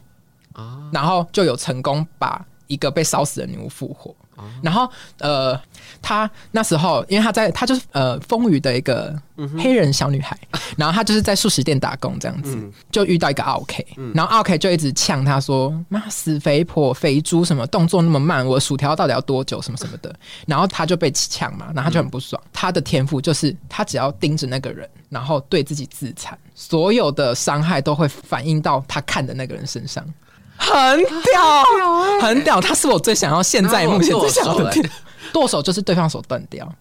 [0.53, 4.15] 啊，然后就有成功把一个被烧死的女巫复活。
[4.61, 5.59] 然后，呃，
[6.01, 9.15] 他那时候，因为他在，他就是呃，风雨的一个
[9.57, 10.37] 黑人小女孩，
[10.77, 12.57] 然后他就是在素食店打工这样子，
[12.91, 19.61] 就遇到一个 OK，然后 OK 就一直呛他说：“妈死肥婆、肥猪，什么动作那么慢，我薯条到底要多久？
[19.61, 20.13] 什么什么的。
[20.45, 22.41] ”然后他就被呛嘛，然后他就很不爽。
[22.51, 30.05] 他的天赋就是他只要盯着那个人，然后对自己自残，所有的伤害都会反映到他看的那个人身上。
[30.57, 31.63] 很屌，
[32.21, 32.61] 很屌！
[32.61, 34.73] 他是我最想要现在目前最想要的
[35.33, 36.71] 剁手，就是对方手断掉。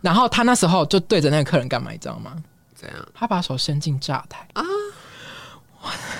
[0.00, 2.32] 然后他那时候就对着那个客人干嘛，你知道吗？
[2.74, 2.98] 怎样？
[3.14, 4.62] 他把手伸进炸台啊！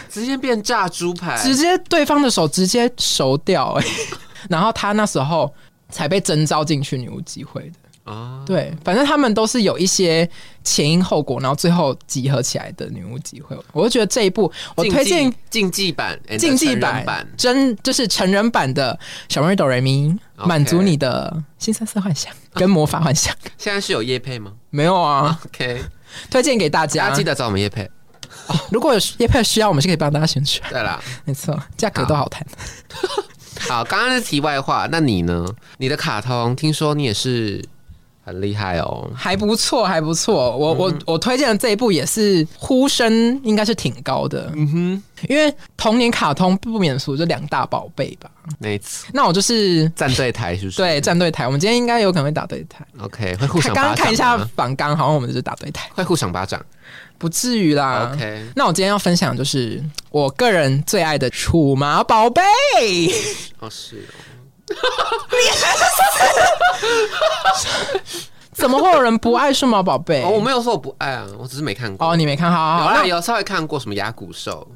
[0.09, 3.85] 直接变炸猪排，直接对方的手直接熟掉哎！
[4.49, 5.53] 然后他那时候
[5.89, 7.79] 才被征召进去女巫机会的。
[8.05, 10.29] 啊，对，反正他们都是有一些
[10.63, 13.57] 前因后果，然后最后集合起来的女巫集会。
[13.73, 18.99] 我就觉得这一部我推荐竞技版、竞技版真就是成人版的
[19.31, 23.35] 小妹哆瑞咪，满足你的新三色幻想跟魔法幻想。
[23.57, 24.53] 现在是有叶配吗？
[24.69, 25.41] 没有啊。
[25.47, 25.83] OK，
[26.31, 27.91] 推荐给大家，记得找我们叶配。
[28.71, 30.71] 如果有叶配需要，我们是可以帮大家宣传。
[30.71, 32.47] 对啦，没错，价格都好谈。
[33.67, 35.47] 好，刚刚是题外话，那你呢？
[35.79, 37.65] 你的卡通听说你也是。
[38.25, 40.57] 很厉害哦，还不错，还不错。
[40.57, 44.51] 我我我推荐的这一部也是呼声应该是挺高的。
[44.55, 48.31] 嗯哼，因为童年卡通不免俗，就两大宝贝吧。
[48.59, 50.79] 没错，那我就是站队台，是不是？
[50.79, 51.45] 对，站队台。
[51.45, 52.83] 我们今天应该有可能会打对台。
[52.99, 53.75] OK，会互相。
[53.75, 56.65] 刚刚看一下反刚，好像我们就是打对台，会互相巴掌，
[57.19, 58.11] 不至于啦。
[58.15, 62.43] OK，那我今天要分享就是我个人最爱的楚麻宝贝。
[63.59, 64.07] 哦，是。
[68.53, 70.25] 怎么会有人不爱数码宝贝？
[70.25, 72.09] 我没有说我不爱啊，我只是没看过。
[72.09, 72.85] 哦，你没看好？
[72.85, 74.67] 有啦，有稍微看过什么牙骨兽，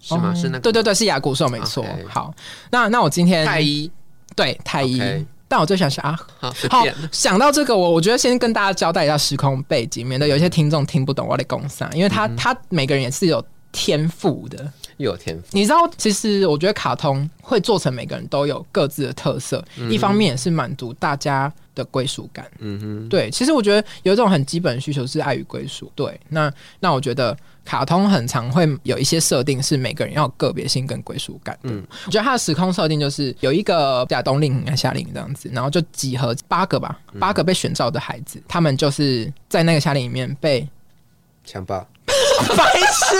[0.00, 0.34] 是吗？
[0.34, 0.60] 是那个？
[0.60, 1.84] 对对对，是牙骨兽，没错。
[2.08, 2.32] 好，
[2.70, 3.90] 那那我今天太医
[4.34, 5.00] 对太医，
[5.46, 13.44] 但我最想是啊，好想到这个，我我觉得先跟大家交代一下时空背景，免得有些听众听不懂我的公司，因为他他每个人也是有
[13.74, 14.72] 天赋的。
[14.98, 19.60] 又有天赋，你知道，其实我觉得卡通会做成每个人都有各自的特色，
[19.90, 22.48] 一方面也是满足大家的归属感。
[22.60, 25.90] 嗯哼，对，其实我觉得有一种很基本的需求是爱与归属。
[25.96, 31.58] 对，那那我觉得卡通很常会有一些设定是每个人要个别性跟归属感。
[31.64, 40.68] 嗯，我觉得它的时空设定就是有一个亚东令和夏令这样子，然后就集合八个吧，八个被选召的孩子，他们就是在那个夏令里面被
[41.44, 41.84] 强暴。
[42.56, 43.16] 白痴！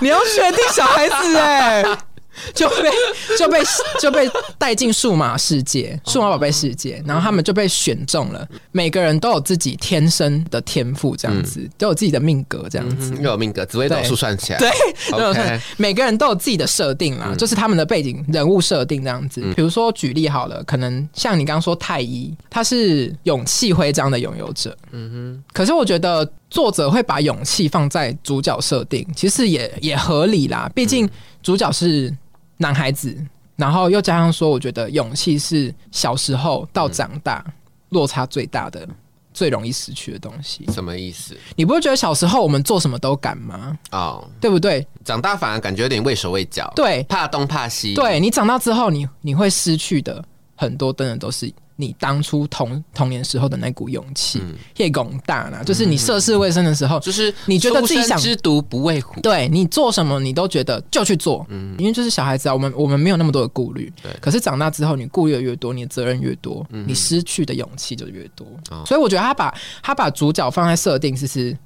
[0.00, 1.84] 你要选定小孩子哎，
[2.52, 2.90] 就被
[3.38, 3.60] 就被
[4.00, 8.46] 就被带进数码世界、数码宝贝世界，然后他们就被选中了。
[8.72, 19.40] 每个人都有自己天生的天赋，这样子都有自己的命格，这样子又有命格，紫微斗数算起来，对，每个人都有自己的设定啦，就是他们的背景人物设定这样子。
[19.54, 25.44] 比如说举例好了，可能像你刚刚说太医，他是勇气徽章的拥有者，嗯哼。
[25.52, 26.28] 可是我觉得。
[26.54, 30.70] 作者会把勇气放在主角设定，其实也也合理啦。
[30.72, 31.10] 毕竟
[31.42, 32.16] 主角是
[32.58, 33.12] 男孩子，
[33.56, 37.44] 然后又加上说，我觉得勇气是小时候到长大
[37.88, 38.88] 落差最大的、
[39.32, 40.64] 最容易失去的东西。
[40.72, 41.36] 什么意思？
[41.56, 43.76] 你不会觉得小时候我们做什么都敢吗？
[43.90, 44.86] 哦，对不对？
[45.04, 47.94] 长大反而感觉有点畏手畏脚，对，怕东怕西。
[47.94, 51.52] 对你长大之后，你你会失去的很多，真的都是。
[51.76, 54.40] 你当初童童年时候的那股勇气，
[54.76, 55.62] 叶拱大呢？
[55.64, 64.12] 就是你涉世未深的时候，就是你觉得自己想知毒不畏虎，对你做什么你都觉得就去做，嗯，因为就是小孩子啊，我们我们没有那么多的顾虑，对。
[64.20, 68.46] 可是长大之后，你顾虑的越多，你的责任越多，你失去的勇气就越多。
[68.86, 71.56] 所以我觉得他把他把主角放在设定，其实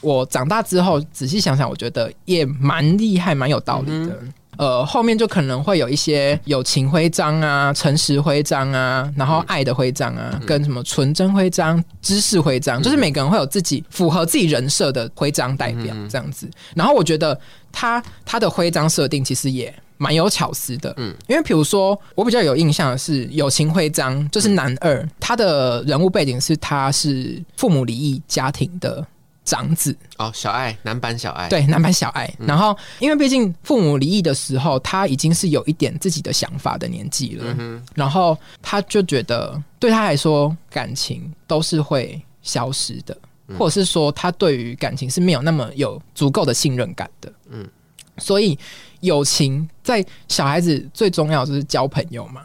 [0.00, 4.18] 我长大之后仔细想想，我觉得也蛮厉害，蛮有道理的。
[4.58, 16.48] 呃，后面就可能会有一些友情徽章啊、诚实徽章啊，然后爱的徽章啊，跟什么纯真徽章、知识徽章，就是每个人会有自己符合自己人设的徽章代表这样子。
[16.74, 17.38] 然后我觉得
[17.72, 29.06] 他他的徽章设定其实也蛮有巧思的，嗯，因为比如说我比较有印象的是友情徽章，就是男二，他的人物背景是他是父母离异家庭的。
[29.44, 32.32] 长子哦，小爱，男版小爱，对，男版小爱。
[32.38, 37.56] 然后，因为毕竟父母离异的时候，他已经是有一点自己的想法的年纪了。
[37.94, 43.16] 然后，他就觉得对他来说，感情都是会消失的，
[43.58, 47.32] 或者是说，他对于感情是没有那么有足够的信任感的。
[47.50, 47.68] 嗯，
[48.16, 48.58] 所以
[49.00, 52.42] 友情在小孩子最重要就是交朋友嘛。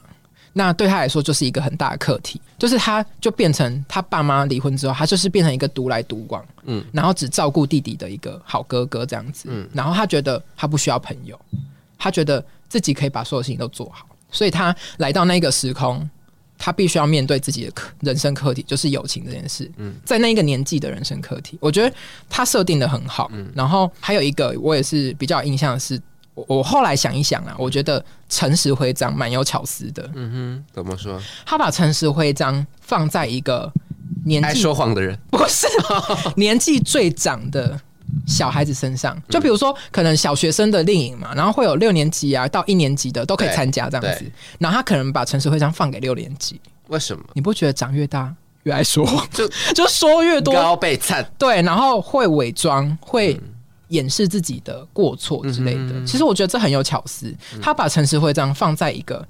[0.54, 11.40] 那对他来说就是一个很大的课题，就是他就变成他爸妈离婚之后，他就是变成一个独来独往，嗯，然后只照顾弟弟的一个好哥哥这样子，嗯，然后他觉得他不需要朋友，
[11.98, 16.10] 他觉得自己可以把所有事情都做好，所以他来到那个时空，
[16.58, 21.96] 他必须要面对自己的课人生课题，就是友情这件事，嗯，在那一个年纪的人生课题，我觉得
[22.28, 26.02] 他设定的很好，嗯，然后还有一个我也是比较印象的是。
[26.48, 30.10] 我后来想一想啊，我觉得诚实徽章蛮有巧思的。
[30.16, 31.20] 嗯哼，怎么说？
[31.46, 33.72] 他把诚实徽章放在一个
[34.26, 35.68] 年纪说谎的人， 不是
[36.36, 37.80] 年纪最长的
[38.28, 39.20] 小孩子身上。
[39.30, 44.32] 就比如说，可能小学生的电影嘛，然后会有六年级啊到一年级的都可以参加这样子。
[44.60, 47.24] 然后他可能把诚实徽章放给六年级，为什么？
[47.34, 49.28] 你不觉得长越大越爱说谎？
[49.32, 53.40] 就 就说越多高被惨对，然后会伪装会。
[53.90, 57.32] 掩饰自己的过错之类的，其实我觉得这很有巧思。
[57.62, 59.28] 他把陈实徽章放在一个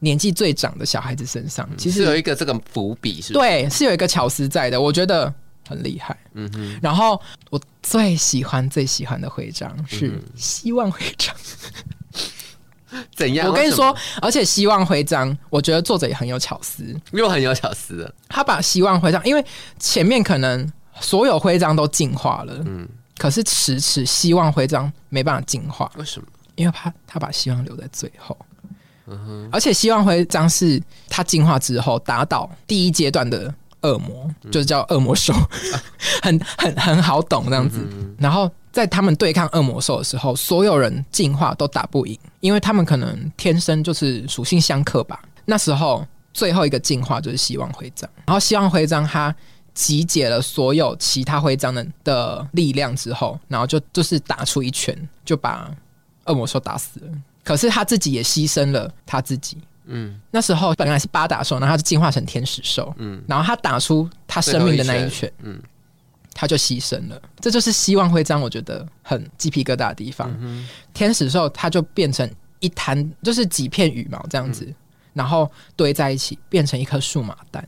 [0.00, 5.32] 年纪最长的小孩子身上，其实有一个这个伏笔，是对，是有一个巧思在的，我觉得
[5.68, 6.16] 很厉害。
[6.34, 11.34] 嗯哼，然后我最喜欢最喜欢的徽章是希望徽章。
[13.14, 13.48] 怎样？
[13.48, 18.12] 我跟你说，而且希望徽章，我觉得作者也很有巧思，又很有巧思。
[18.28, 19.42] 他把希望徽章，因为
[19.78, 22.88] 前面可能所有徽章都进化了，嗯。
[23.22, 26.26] 可是迟迟希望徽章没办法进化，为什么？
[26.56, 28.36] 因为他他把希望留在最后。
[29.52, 35.32] 而且希望徽章是他进化之后打倒第一阶段的恶魔，就是叫恶魔兽，
[36.20, 37.78] 很很很好懂这样子。
[38.18, 45.22] 然后在他们对抗恶魔兽的时候，所有人进化都打不赢，因为他们可能天生就是属性相克吧。
[45.44, 46.04] 那时候
[46.34, 49.32] 最后一个进化就是希望徽章，然后希望徽章它。
[49.74, 55.70] 集结了所有其他徽章的的力量之后，然后就就是打出一拳，就把
[56.26, 57.06] 恶魔兽打死了。
[57.44, 59.58] 可是他自己也牺牲了他自己。
[59.86, 62.94] 嗯，那时候本来是八打兽，然后他就进化成天使兽。
[62.98, 65.60] 嗯，然后他打出他生命的那一拳，嗯，
[66.32, 67.20] 他就牺牲了。
[67.40, 70.32] 这就是希望徽章，我觉得很鸡皮疙瘩的地方。
[70.40, 72.30] 嗯天使兽它就变成
[72.60, 74.72] 一滩，就是几片羽毛这样子，
[75.14, 77.66] 然后堆在一起，变成一颗数码蛋。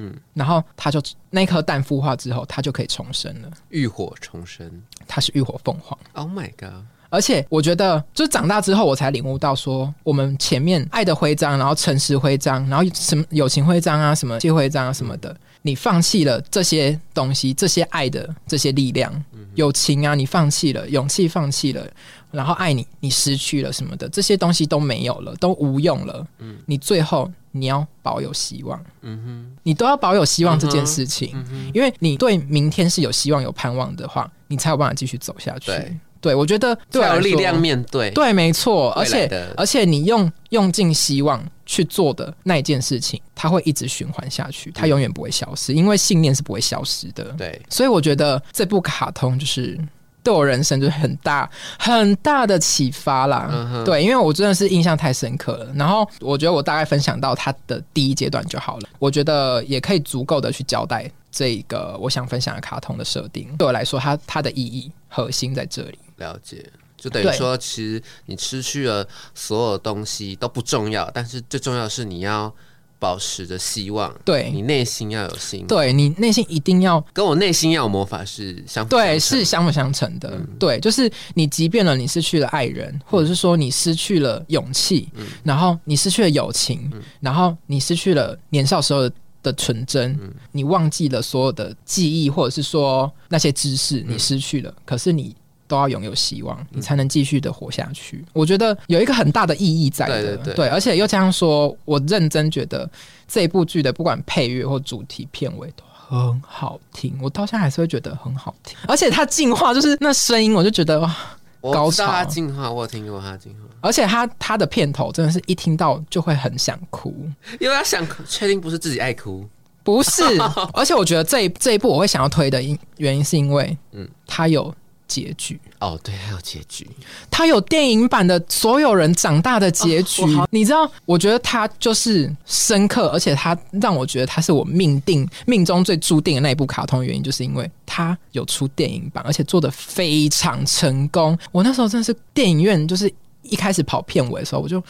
[0.00, 4.70] 嗯，然后他就那颗蛋孵化之后，它就可以重生了，浴火重生。
[5.08, 5.98] 它是浴火凤凰。
[6.12, 6.84] Oh my god！
[7.10, 19.12] 而且我觉得，就是长大之后，我才领悟到说，我们前面爱的徽章，然后诚实徽章，然后什么友情徽章啊，什么谢徽章啊什么的，你放弃了这些东西，这些爱的这些力量，
[19.54, 21.84] 友情啊，你放弃了，勇气放弃了，
[22.30, 26.24] 然后爱你，你失去了什么的，这些东西都没有了，都无用了。
[26.38, 27.28] 嗯，你最后。
[27.58, 31.34] 你要保有希望，嗯哼，你都要保有希望这件事情，
[31.74, 35.72] 因为你对明天是有希望、有盼望的话，你才有办法继续走下去。
[36.20, 38.10] 对，我觉得对有力量面对。
[38.10, 47.24] 对，没错，而且而且你用用尽希望去做的那一件事情，它会一直循环下去，它永远不会消失，因为信念是不会消失的。
[47.38, 49.78] 对，所以我觉得这部卡通就是。
[50.22, 55.72] 对我人生就是很大很大的启发啦，对，因为我真的是印象太深刻了。
[55.74, 63.48] 然后我觉得我大概分享到它的第一阶段就好了，我觉得也可以足够的去交代这个我想分享的卡通的设定。
[63.56, 65.98] 对我来说，它它的意义核心在这里。
[66.16, 72.52] 了解，就等于说，其实你失去了所有东西都不重要，但是最重要的是你要。
[72.98, 74.50] 保持着希望，对。
[74.50, 80.40] 你内心要有心，对你内心一定要跟我内心要有魔法是相对是相辅相成的。
[80.58, 85.08] 对，就是你即便了你失去了爱人，或者是说你失去了勇气，
[85.42, 89.08] 然后你失去了友情，然后你失去了年少时候
[89.42, 90.18] 的纯真，
[90.52, 95.34] 你忘记了所有的记忆，或者是说那些知识你失去了，可是你。
[95.68, 98.24] 都要拥有希望，你才能继续的活下去。
[98.32, 102.90] 我觉得有一个很大的意义在的，对，而且又这样说，我认真觉得
[103.28, 108.76] 这一部剧的不管配乐或主题片尾都很好听，我到现在还是会觉得很好听。
[108.88, 111.14] 而且它进化，就是那声音，我就觉得哇，
[111.60, 112.06] 高潮。
[112.06, 113.58] 它进化，我有听过它进化。
[113.80, 117.14] 而且它它的片头真的是一听到就会很想哭，
[117.60, 119.46] 因为他想确定不是自己爱哭，
[119.84, 120.22] 不是。
[120.72, 124.74] 而且我觉得这一这一部我会想要推的因原因是因为，嗯，它有。
[125.08, 126.86] 结局哦，对，还有结局，
[127.30, 130.22] 它有电影版的所有人长大的结局。
[130.50, 141.36] 你知道，我觉得它就是深刻，而且它让我觉得它是我命定命中最注定的那一部卡通原因，就是因为它有出电影版，而且做的非常成功。
[141.50, 144.82] 我那时候真的是电影院，就是一开始跑片尾的时候，我就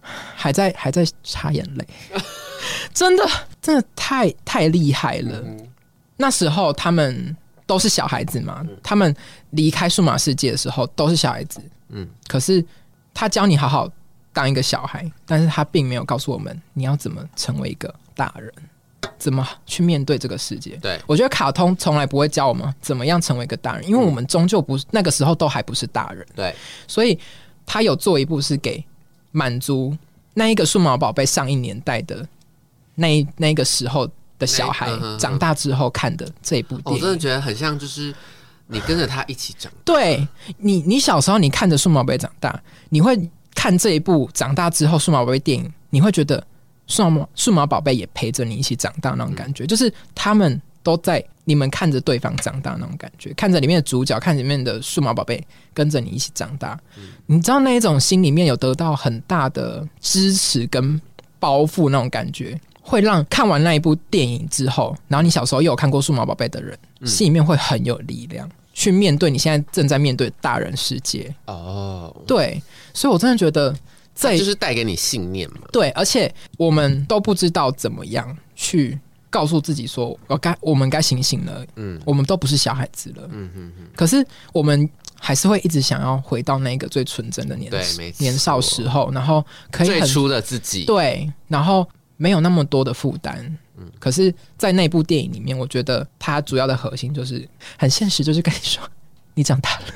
[0.00, 1.86] 还在还在擦眼泪，
[2.94, 3.28] 真的
[3.60, 5.44] 真的太太厉害了。
[6.16, 7.36] 那时候他们。
[7.70, 9.14] 都是小孩子嘛，他们
[9.50, 11.62] 离开数码世界的时候都是小孩子。
[11.90, 12.64] 嗯，可是
[13.14, 13.88] 他教你好好
[14.32, 18.52] 当一个小孩，但是他并没有告诉我们你要怎么成为一个大人，
[19.18, 20.76] 怎么去面对这个世界。
[20.82, 26.26] 对我觉得卡通从来不会教我们怎么样成为一个大人，因为我们终究不是那个时候都还不是大人。
[26.34, 26.52] 对，
[26.88, 27.16] 所以
[27.64, 28.84] 他有做一部是给
[29.30, 29.96] 满足
[30.34, 32.26] 那一个数码宝贝上一年代的
[32.96, 34.10] 那那个时候。
[34.40, 38.12] 的小孩长大之后看的这一部电影，我真的觉得很像，就是
[38.66, 39.70] 你跟着他一起长。
[39.84, 40.26] 对
[40.58, 46.44] 你，你小时候你看着数码宝贝长大，你会看这一部长大之后数码宝贝电影，你会觉得
[46.86, 56.78] 数码数码宝贝也陪着你一起长大那种感觉，就是他们都在你们看着对方长大那种感觉，看着里面的主角，看里面的数码宝贝跟着你一起长大，
[57.26, 60.98] 你知道那一种心里面有得到很大的支持跟
[61.38, 62.58] 包袱那种感觉。
[62.90, 66.76] 会让看完那一部电影之后，然后你小时候又有看过数码宝贝的人，
[67.06, 71.32] 心里面会很有力量去面对你现在正在面对大人世界。
[71.46, 72.60] 哦，对，
[72.92, 73.72] 所以我真的觉得
[74.12, 75.60] 这就是带给你信念嘛。
[75.70, 78.98] 对，而且我们都不知道怎么样去
[79.30, 81.64] 告诉自己说，我该我们该醒醒了。
[81.76, 83.22] 嗯，我们都不是小孩子了。
[83.30, 83.86] 嗯嗯嗯。
[83.94, 87.72] 可是我们还是会一直想要回到那个最纯真的年
[88.18, 90.84] 年少时候，然后可以最初的自己。
[90.86, 91.86] 对，然后。
[92.20, 93.38] 没有那么多的负担，
[93.78, 97.48] 嗯，可是，在那部电影里面，我觉得它主要的核心就是
[97.78, 98.86] 很现实，就是跟你说，
[99.32, 99.86] 你长大了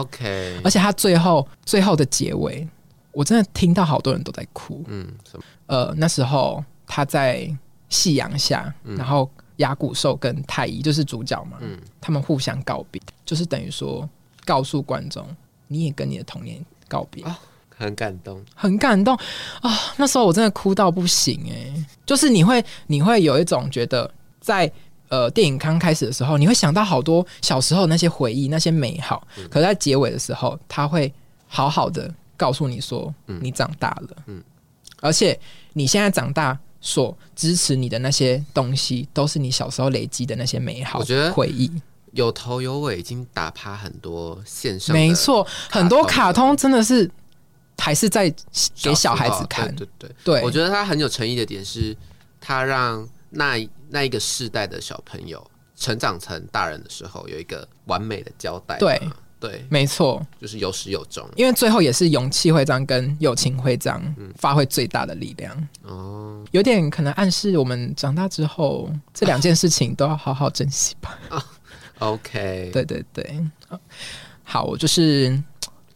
[0.00, 0.60] ，OK。
[0.64, 2.66] 而且它最后最后的结尾，
[3.12, 5.44] 我真的听到好多人都在哭，嗯，什么？
[5.66, 7.48] 呃，那时候他在
[7.88, 14.10] 夕阳下，然后牙骨兽跟太医就是主角嘛，嗯，他们互相告别，就是等于说
[14.44, 15.24] 告诉观众，
[15.68, 17.24] 你也跟你的童年告别。
[17.78, 19.16] 很感动，很感动
[19.62, 19.70] 啊！
[19.96, 24.10] 那时候我真的哭到不行哎，就是你会你会有一种觉得，
[24.40, 24.70] 在
[25.08, 29.24] 呃电影刚开始的时候，你会想到好多小时候那些回忆，那些美好。
[29.48, 31.12] 可在结尾的时候，他会
[31.46, 34.42] 好好的告诉你说，嗯你长大了，嗯，
[35.00, 35.38] 而且
[35.72, 41.70] 你现在长大所支持你的那些东西，都是你小时候累积的那些美好，我觉得回忆
[42.10, 44.92] 有头有尾，已经打趴很多线上。
[44.92, 47.08] 没错，很多卡通真的是。
[47.78, 48.28] 还是在
[48.82, 50.42] 给小孩子看，对对对。
[50.42, 51.96] 我觉得他很有诚意的点是，
[52.40, 53.56] 他让那
[53.88, 55.42] 那一个世代的小朋友
[55.74, 58.76] 成长成大人的时候，有一个完美的交代。
[58.78, 59.00] 对
[59.40, 61.26] 对，没错，就是有始有终。
[61.36, 64.02] 因为最后也是勇气徽章跟友情徽章
[64.36, 65.68] 发挥最大的力量。
[65.84, 71.18] 哦，有点可能暗示我们长大之后这两件事情都要好好珍惜吧。
[71.30, 71.44] 啊
[72.00, 73.40] OK，对对对，
[74.42, 75.40] 好，我就是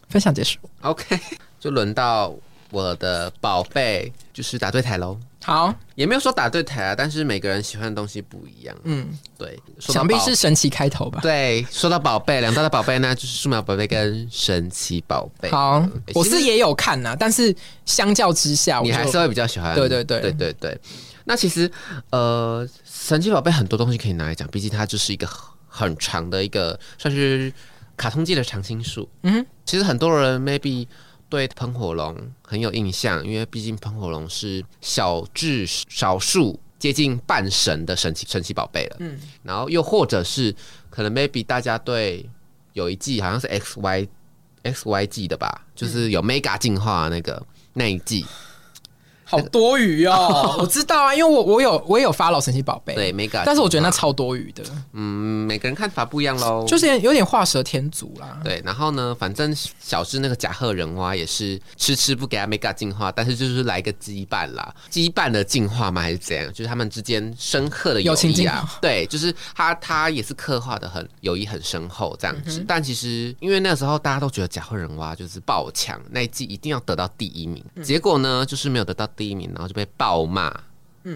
[0.09, 0.59] 分享结束。
[0.81, 1.21] OK。
[1.63, 2.35] 就轮到
[2.71, 5.17] 我的宝贝，就是打对台喽。
[5.45, 8.77] 好，也没有说打对台啊，但是每个人喜欢的东西不一样。
[8.83, 9.09] 嗯，
[9.39, 11.21] 对，想必是神奇开头吧？
[11.23, 15.49] 对，说到宝贝，两大的宝贝呢，就是数码宝贝跟神奇宝贝。
[15.53, 17.55] 好，我是也有看呐，但是
[17.85, 19.73] 相较之下，你还是会比较喜欢。
[19.77, 20.81] 对对对对对对。
[21.25, 21.71] 那其实
[22.11, 25.29] 呃，神奇宝贝很多东西可以拿来讲，毕竟它就是一个
[25.69, 27.53] 很长的一个算是
[27.97, 29.09] 卡通界的常青树。
[29.23, 30.89] 嗯，其实很多人 maybe。
[31.33, 38.97] 对喷火龙很有印象，因为毕竟喷火龙是小至少数接近半神的神奇神奇宝贝了。
[38.99, 40.55] 嗯，然后又或者是
[40.91, 42.29] 可能 maybe 大家对
[42.75, 44.07] 有一季好像是 X Y
[44.65, 48.27] X Y 季的吧，就是有 Mega 进化那个那一季。
[49.33, 54.63] 好多余哦， 我知道啊，因为我我有我也有发老神奇宝贝，对，mega，但是我觉得那超多余的。
[54.93, 58.39] 嗯，每个人看法不一样喽，就是有点画蛇添足啦。
[58.45, 66.03] 对，然后呢，反正小智那个甲贺人蛙也是迟迟不给他 mega 进化，但是就是来个羁绊啦，羁绊的进化吗？
[66.03, 66.53] 还是怎样？
[66.53, 68.79] 就是他们之间深刻的友谊啊。
[68.81, 72.63] 对，就是他他也是刻画的很友谊很深厚这样子。
[72.69, 79.09] 但其实因为那时候大家都觉得甲贺人蛙就是爆强，那一季一定要得到第一名，结果呢就是没有得到。
[79.15, 80.53] 第一名，然后就被暴骂，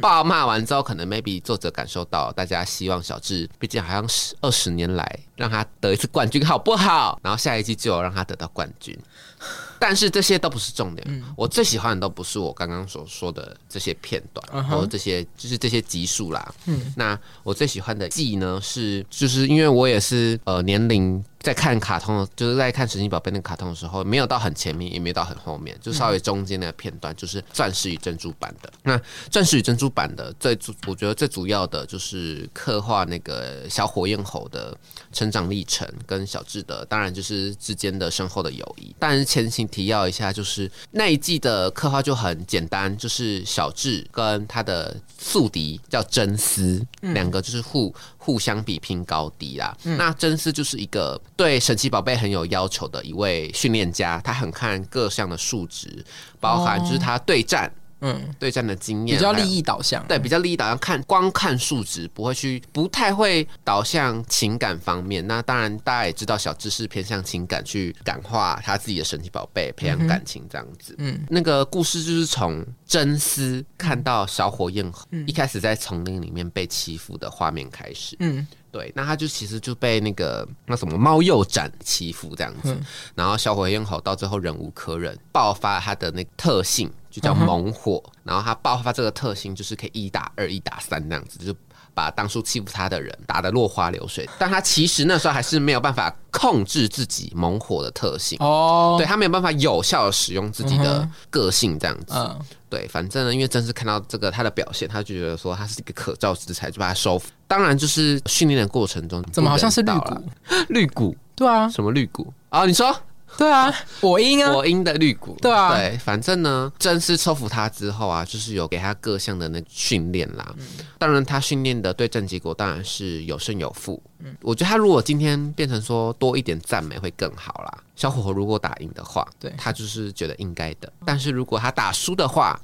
[0.00, 7.18] 暴骂完之后，可能 maybe 作者感受到大家希望小智，毕竟好像是二十年来让他得一次冠军好不好？
[7.22, 8.96] 然后下一季就让他得到冠军。
[9.78, 16.54] 但是这些都不是重点，我最喜欢的都不是我刚刚所说的这些片段，或者这些就是这些集数啦。
[16.64, 21.22] 嗯，那我最喜欢的季呢是，就是因为我也是呃年龄。
[21.40, 28.72] 在看卡通，就是在看神奇宝贝那个卡通的时候，没有到很前面，也没有到很后面，就稍微中间那个片段，就是钻石与珍珠版的。
[28.82, 34.76] 那钻石与珍珠版的最主，我觉得最主要的就是刻画那个小火焰猴的
[35.12, 38.94] 成长历程，跟小智的，当然就是之间的深厚的友谊。
[38.98, 47.94] 但是前情提要一下，就是那一季的刻画就很简单，就是小智跟他的宿敌叫真丝，两个就是互。
[48.18, 49.72] 互相比拼高低啦。
[49.84, 56.04] 那真丝就是一个对神奇宝贝很有要求的一位训练家，他很看各项的数值，
[56.40, 57.72] 包含就是他对战。
[58.00, 65.26] 嗯，对战的经验比较利益导向，对，比较利益导向，看光看数值不会去，不太会导向情感方面。
[65.26, 70.94] 那当然，大家也知道，小知识偏向情感去感化他自己的神奇宝贝，培养感情这样子。
[70.98, 74.84] 嗯，那个故事就是从真丝看到小火焰
[75.26, 78.14] 一开始在丛林里面被欺负的画面开始。
[78.20, 78.46] 嗯，
[78.76, 82.76] 对，那他就其实就被那个那什么猫鼬斩欺负这样子，
[83.14, 86.90] 然后小火焰猴到最后忍无可忍，爆发他的那特性。
[87.08, 91.56] 就叫猛火，然后它爆发这个特性就是可以一打二、一打三那样子，就
[91.96, 94.28] 把当初欺负他的人打得落花流水。
[94.38, 102.12] 但他其实那时候还是没有办法控制自己猛火的特性哦，对他没有办法有效的使用自己的个性这样子。
[102.14, 102.38] 嗯，
[102.68, 107.30] 对，反正呢，因为真是看到这个他的表现，他就觉得说他是一个可造之才，就把他收服。
[107.48, 110.22] 当然，就是训练的过程中，怎么好像是绿谷？
[110.68, 111.16] 绿谷？
[111.34, 112.30] 对啊，什么绿谷？
[112.50, 112.94] 啊，你说。
[113.36, 115.36] 对啊，火鹰啊，火鹰的绿谷。
[115.42, 120.54] 对啊，对，反正呢，正式收服他之后啊，就是有给他各项的那训练啦。
[120.98, 124.02] 当然，他训练的对阵结果当然是有胜有负。
[124.20, 127.78] 嗯，我觉得他如果今天变成说多一点赞美会更好啦。
[127.94, 130.92] 小火火如果打赢的话，对他就是觉得应该的。
[131.04, 132.60] 但是如果他打输的话，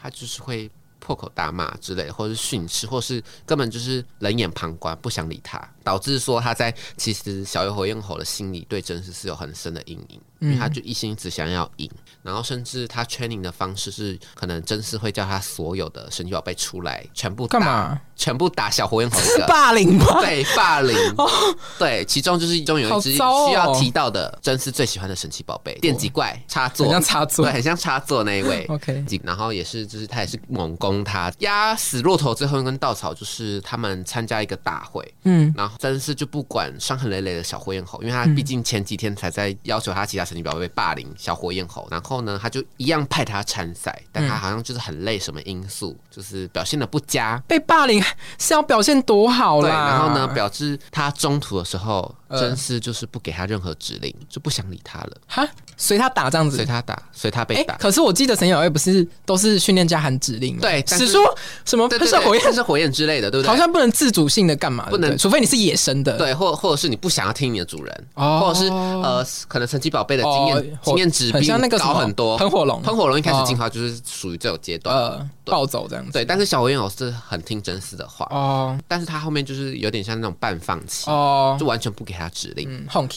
[0.00, 0.70] 他就是会。
[1.00, 11.90] 破口大骂之类，或者是训斥，或是根本就是冷眼旁观，不想理他，导致说他在其实小火焰猴的心里对真实是有很深的阴影，因为他就一心只想要赢。
[12.22, 18.00] 然后甚至他 training 的方式是，可能真是会叫他所有的神奇宝贝出来，全部干嘛？
[18.16, 20.20] 全部打小火焰猴的霸凌吗？
[20.20, 20.94] 对，霸凌。
[21.78, 28.66] 对，其中就是中有一只需要提到的，真是最喜欢的神奇宝贝电击怪插座，很像插座，对，很像插座那一位。
[28.68, 35.14] OK，然后也是，就是他也是猛攻他，压死骆驼最后一根稻草，就是他们参加一个大会。
[35.24, 48.02] 嗯，然后真是就不管伤痕累累的小火焰猴，因为他毕竟前几天才在要求他其他神奇宝贝霸凌小火焰猴，然后呢，他就一样派他参赛，但他好像就是很累，什么因素，就是表现的不佳，被霸凌。
[48.38, 55.16] 是要表现多好啦，然后呢，表示他中途的时候，真是就是不给他任何指令，就不想理他了。
[55.26, 55.46] 哈，
[55.80, 57.74] 随他打这样子，随他打，随他被打。
[57.78, 60.60] 可是我记得神小月不是都是训练家喊指令吗？
[60.60, 61.22] 对，只说
[61.64, 63.48] 什么喷射火焰、喷射火焰之类的，对不对？
[63.48, 64.86] 好像不能自主性的干嘛？
[64.90, 72.36] 不能，除非你是野生的，对，或或者是你不想要听你的主人，或者是呃，可能神奇宝贝的经验经验值比那个高很多。
[72.36, 76.12] 喷火龙，喷火龙一开始进化就是属于这种阶段，呃，暴走这样子。
[76.12, 78.26] 对，但是小火焰老师很听真丝的话。
[78.30, 82.68] 哦，但是他后面就是有点像那种半放弃，哦，就完全不给他指令，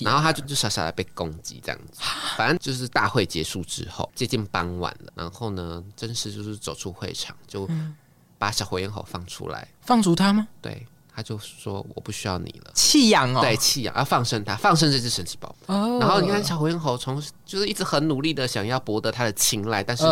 [0.01, 1.99] 然后他就就傻傻的被攻击这样子。
[2.37, 7.69] 反正就是大会结束之后，接近傍晚了，然后呢，真是就是走出会场，就
[8.37, 10.47] 把小火焰猴放出来，放逐他吗？
[10.61, 15.73] 对，他就说我不需要你了，弃养哦，对，弃养要放生他，放生这只神奇宝贝。
[15.99, 20.03] 然后你看小火焰猴从就是一直很努力的想要博得他的青睐，但是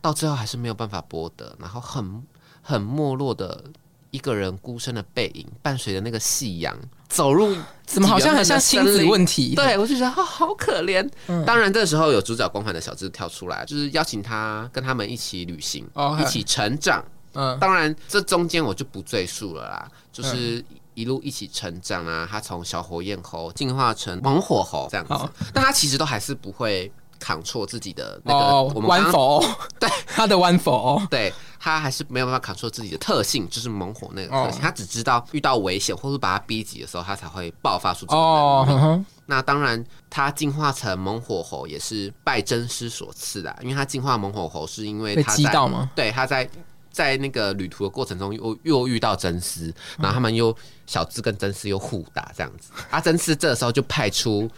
[0.00, 2.22] 到最后还是没有办法博得，然后很
[2.62, 3.64] 很没落的。
[4.10, 6.74] 一个人孤身的背影，伴随着那个夕阳
[7.08, 7.56] 走入，
[7.86, 9.54] 怎么好像很像亲子问题？
[9.54, 11.08] 对我就觉得好好可怜。
[11.44, 15.88] 当然，这时候有主角光环的小智跳出来，就是邀请他跟他们一起旅行，
[16.20, 17.04] 一起成长。
[17.34, 22.28] 嗯，当然这中间我就不赘述了啦，就是一路一起成长啊。
[22.30, 26.90] 他从小火焰猴进化成猛火猴这样子，但他其实都还是不会。
[27.18, 29.42] 扛错自己的那个，我们弯否
[29.78, 34.60] 对 他的弯否， 对他还是没有办法扛错自己的特性，就是猛火那个特性。
[34.60, 39.04] 他只知道遇到危险或是把他逼急的时候，他才会爆发出这种能力。
[39.26, 45.90] 那当然，他进化成猛火猴也是拜真师所赐的，因为他进化猛火猴是因为他在吗？
[45.94, 46.48] 对，他在
[46.90, 50.56] 在那个旅途的过程中又又遇到真丝，然后他们又
[50.86, 52.70] 小智跟真丝又互打这样子。
[52.90, 54.50] 阿真丝这时候就派出。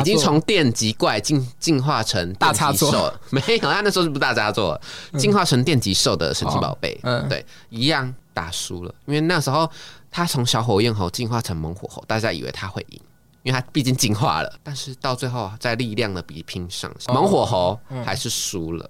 [0.00, 4.80] 已经从电极怪进进化成大插座， 没有，他那时候是不大插座，
[5.18, 9.68] 进化成电极兽的神奇宝贝，嗯，对，一样打输了，因为那时候
[10.10, 13.00] 他从小火焰猴进化成猛火猴，大家以为他会赢，
[13.42, 14.52] 因为他毕竟进化了。
[14.62, 18.88] 但是到最后，在力量的比拼上，猛火猴还是输了。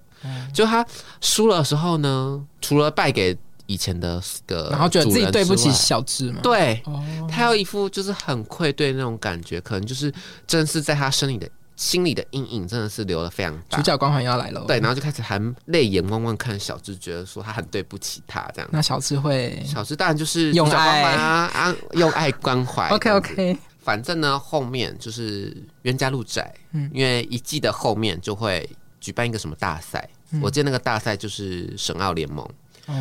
[0.53, 0.85] 就他
[1.19, 3.37] 输了的时候呢，除了败给
[3.73, 6.79] 以前的个，然后觉得自己对不起小智嘛，对，
[7.27, 10.13] 他有一副就是很愧对那种感觉，可能就是
[10.45, 13.79] 真是在他身里的心里的阴影，真的是留了非常大。
[13.79, 18.69] 主角光环要来了，对，然后就开始含泪眼汪汪看小智，觉得说他很对不起他这样。
[18.71, 22.89] 那小智会，小智当然就是用爱啊，用爱关怀。
[22.93, 28.69] OK OK，反正呢，后面就是冤家路窄，嗯，因为一季的后面就会
[29.01, 30.07] 举办一个什么大赛，
[30.41, 32.47] 我记得那个大赛就是神奥联盟。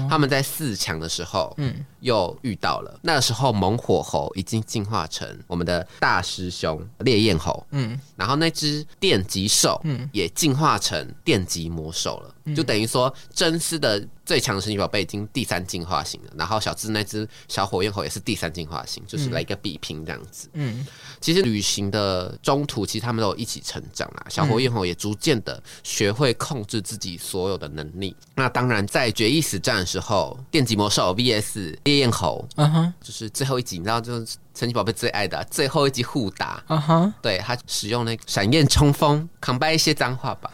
[0.08, 2.98] 他们在四强的时候，嗯，又遇到了。
[3.02, 14.06] 那时候猛火猴已经进化成我们的大师兄烈焰猴，嗯，然后那只电极兽，嗯，也进化成电极魔兽了，就等于说真丝的。
[14.24, 20.48] 最强的神奇宝贝已经第三进化型了，然后小智那只小火焰猴也是第三进化型，就是来一个比拼这样子。
[20.52, 20.86] 嗯，
[21.20, 24.24] 其实旅行的中途，其实他们都一起成长啦。
[24.30, 28.14] 小火焰猴也逐渐的学会控制自己所有的能力。
[28.36, 40.50] 那当然，在决一死战的时候，电击魔兽 VS 烈焰猴，嗯哼，就是最后一集，你知道，就是神奇宝贝最爱的最后一集互打，嗯哼，对他使用那个闪焰冲锋，扛败一些脏话吧。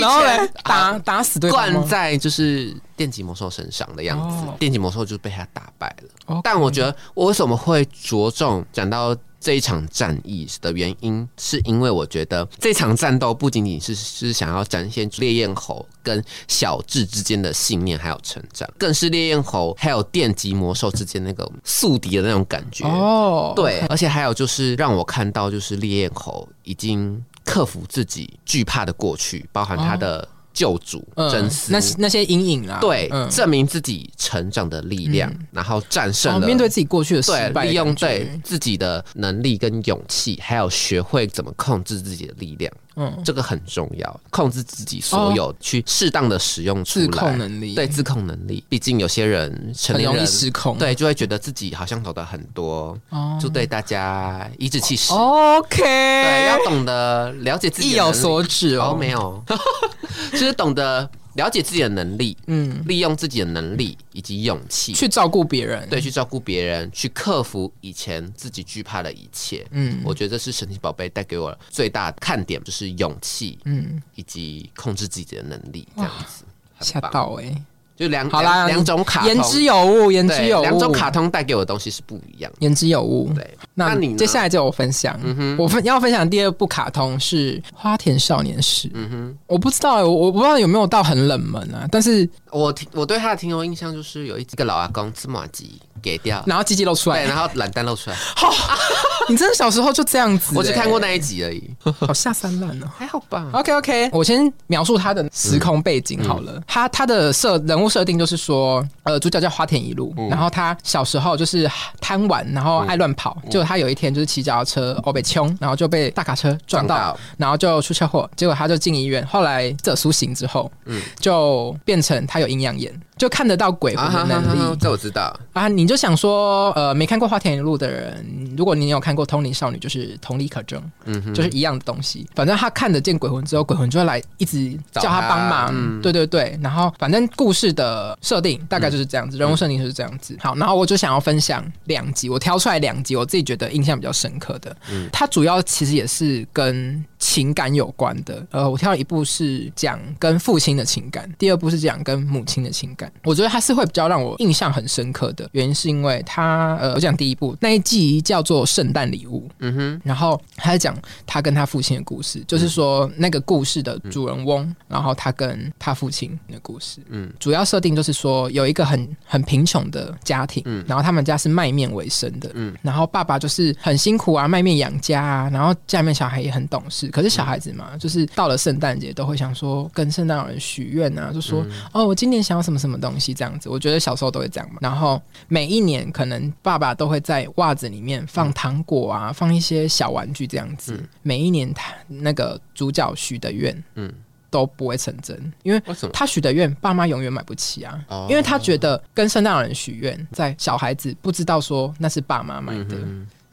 [0.00, 6.40] 然后嘞，打打死对方，灌在就是电击魔兽身上的样子，电击魔兽就被他打败了。
[6.42, 22.86] 但我觉得我为什么会着重讲到这一场战役的原因，是因为我觉得这场战斗不仅仅是是想要展现烈焰猴跟小智之间的信念还有成长，更是烈焰猴还有电击魔兽之间那个宿敌的那种感觉。
[22.86, 27.22] 哦，对，而且还有就是让我看到，就是烈焰猴已经。
[27.46, 42.72] 克服自己惧怕的过去，包含他的救主真丝，那那些阴影啊，对，证明自己成长的力量，然后战胜了面对自己过去的失败，利用对自己的能力跟勇气，还有学会怎么控制自己的力量。
[42.96, 47.06] 嗯，这个很重要，控制自己所有，去适当的使用出来。
[47.06, 48.62] 自控能力，对自控能力。
[48.68, 55.12] 毕竟有些人成年人失控，对，就会觉得自己好像懂得很多，哦就对大家颐指气使。
[55.12, 59.42] OK，对，要懂得了解自己，意有所指哦，没有，
[60.32, 61.08] 就是懂得。
[61.34, 76.44] 了解自己的能力，嗯，利用自己的能力以及勇气去照顾别人，对，去照顾别人，去克服以前自己惧怕的一切，嗯，我觉得这是神奇宝贝带给我最大的看点，就是勇气，嗯，以及控制自己的能力，这样子，
[76.80, 77.64] 吓到哎。
[77.96, 80.62] 就两好啦，两种卡言之有物，言之有物。
[80.62, 83.30] 两种卡通带给我的东西是不一样，言之有物。
[83.34, 88.88] 对，那你接下来就我分享，嗯哼我分要分享第二部卡通是《花田少年史》。
[88.94, 95.80] 嗯哼，我不知道，我我不知道有没有到很冷门啊，但是我我对他的听有印象就是有一个老阿公芝麻鸡。
[96.02, 98.16] 给掉，然后鸡鸡露出来，对，然后懒蛋露出来。
[98.36, 98.52] 好，
[99.26, 100.52] 你真的小时候就这样子？
[100.58, 101.62] 我只看过那一集而已，
[101.98, 106.62] 好下三滥哦，还好吧？OK OK，我先描述他的时空背景好了。
[106.66, 111.70] 他他的设人物设定就是说，呃，主角叫花田一路，然后他小时候就是
[112.00, 113.36] 贪玩，然后爱乱跑。
[113.50, 119.24] 结果他有一天就是骑脚踏车，哦被冲，然后就被大卡车撞到，然后就出车祸，结果他就进医院。
[119.26, 122.92] 后来这苏醒之后，嗯，就变成他有阴阳眼。
[123.16, 125.68] 就看得到鬼魂的能力，这我知道啊！
[125.68, 132.26] 你就想说，呃，没看过《花田一路》的人，如果你有看过《通灵少女》，就是同理可证，嗯，就是一样的东西。
[132.34, 136.02] 反正他看得见鬼魂之后，鬼魂就会来一直叫他帮忙。
[136.02, 140.36] 对对对，然后反正故事的设定大概就是这样子，人物设定就是这样子。
[140.40, 144.74] 好，然后我就想要分享两集，我挑出来两集，我自己觉得印象比较深刻的。
[144.90, 148.46] 嗯，它主要其实也是跟情感有关的。
[148.50, 153.10] 呃，我挑了一部是讲跟父亲的情感，第二部是讲跟母亲的情感。
[153.24, 160.94] 我觉得他是会比较让我印象很深刻的原因，是因为他呃，我讲第一部那一季叫做《圣诞礼物》，嗯哼，然后他在讲
[161.24, 182.98] 他跟他父亲的故事，就是说那个故事的主人翁，然后他跟他父亲的故事，嗯，主要设定就是说有一个很很贫穷的家庭，嗯，然后他们家是卖面为生的，嗯，然后爸爸就是很辛苦啊，卖面养家啊，然后家里面小孩也很懂事，可是小孩子嘛，就是到了圣诞节都会想说跟圣诞老人许愿啊，就说哦，我今年想要什么什么。
[183.04, 184.78] 东西这样子，我觉得小时候都会这样嘛。
[184.80, 190.98] 然后每一年，可能爸爸都会在袜子里面放糖果啊，放一些小玩具这样子。
[191.20, 194.10] 每一年，他那个主角许的愿，嗯，
[194.48, 195.82] 都不会成真，因为
[196.14, 198.02] 他许的愿，爸妈永远买不起啊。
[198.30, 202.96] 因为他觉得跟圣诞老人许愿，在小孩子不知道说那是爸妈买的。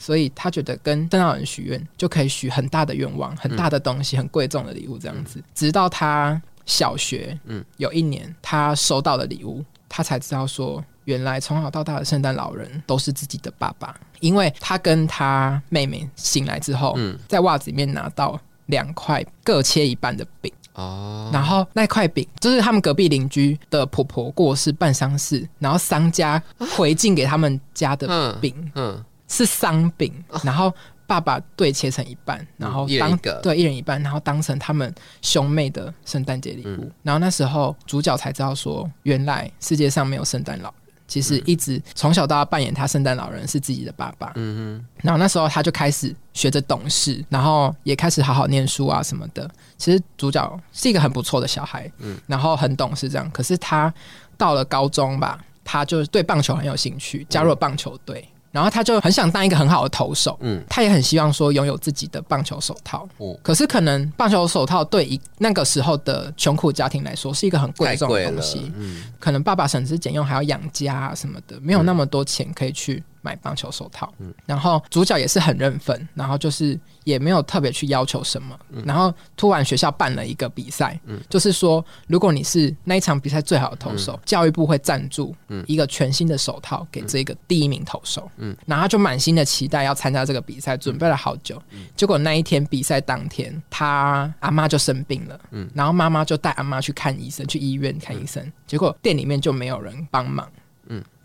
[0.02, 5.40] 所以他觉得跟圣诞老人许愿就可以许很大的愿望、很大的东西、很贵重的礼物这样子。
[5.54, 20.52] 直到他小学，嗯，有一年他收到的礼物，他才知道说，原来从小到大的圣诞老人都是自己的爸爸，因为他跟他妹妹醒来之后，嗯，在袜子里面拿到两块各切一半的饼。
[20.74, 26.42] 哦，然后那块饼就是他们隔壁邻居的婆婆过世办丧事，然后商家
[26.78, 30.14] 回敬给他们家的饼，嗯，是桑饼，
[30.44, 30.72] 然后
[31.08, 40.76] 爸爸对切成一半，然后当对一人一半，然后当成他们兄妹的圣诞节礼物，然后那时候主角才知道说，原来世界上没有圣诞老人。
[41.08, 44.86] 其实一直从小到大扮演他圣诞老人是自己的爸爸，嗯哼。
[45.02, 49.50] 然后那时候他就开始学着懂事，然后也开始好好念书啊什么的。
[49.78, 53.30] 其实主角是一个很不错的小孩，嗯，然后很懂事这样。
[53.32, 53.94] 可是他
[54.38, 58.26] 到了高中吧，他就对棒球很有兴趣，加入了棒球队。
[58.52, 73.04] 然后他就很想当一个很好的投手，嗯，他也很希望说拥有自己的棒球手套，哦，可是可能棒球手套对一那个时候的穷苦家庭来说是一个很贵重的东西，嗯，可能爸爸省吃俭用还要养家啊什么的，没有那么多钱可以去。
[73.22, 74.14] 买棒球手套，
[74.46, 81.00] 然后主角也是很认份，然后就是也没有特别去要求什么，然后突然学校办了一个比赛，
[81.30, 85.36] 就是说如果你是那一场比赛最好的投手，教育部会赞助
[85.68, 88.30] 一个全新的手套给这个第一名投手，
[88.66, 91.62] 然后就满心的期待要参加这个比赛，准备了好久，
[91.96, 95.40] 结果那一天比赛当天，他阿妈就生病了，
[95.74, 100.48] 然后妈妈就带阿妈去看医生，去医院看医生，结果店里面就没有人帮忙。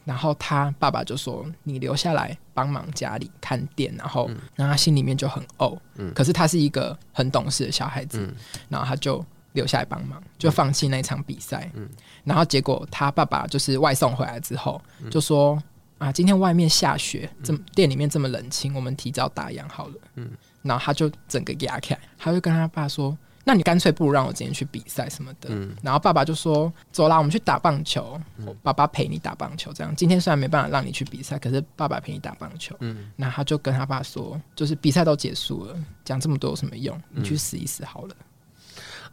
[0.06, 5.76] 然后他爸爸就说：“你留下来帮忙家里看店。”然后，然后他心里面就很怄。
[5.96, 6.14] 嗯。
[6.14, 8.20] 可是他是一个很懂事的小孩子。
[8.20, 8.32] 嗯。
[8.68, 11.68] 然后他就留下来帮忙，就放弃那场比赛。
[11.74, 11.90] 嗯。
[12.22, 14.80] 然后结果他爸爸就是外送回来之后，
[15.10, 15.60] 就说
[15.98, 20.30] ：“啊，今天外面下雪，这么店里面这么冷清，我们提早打烊好了。”嗯。
[20.62, 23.18] 然后他就整个压开，他就跟他爸说。
[23.48, 25.48] 那你干脆不如让我今天去比赛什么的。
[25.80, 28.20] 然后爸爸就说：“走啦，我们去打棒球。
[28.60, 37.00] 爸爸陪你打棒球，这样今天虽然没办法让你去比赛，可是爸爸陪你打棒球。”嗯，那他就跟他爸说：“就是比赛都结束了，讲这么多有什么用？
[37.10, 38.16] 你去死一死好了。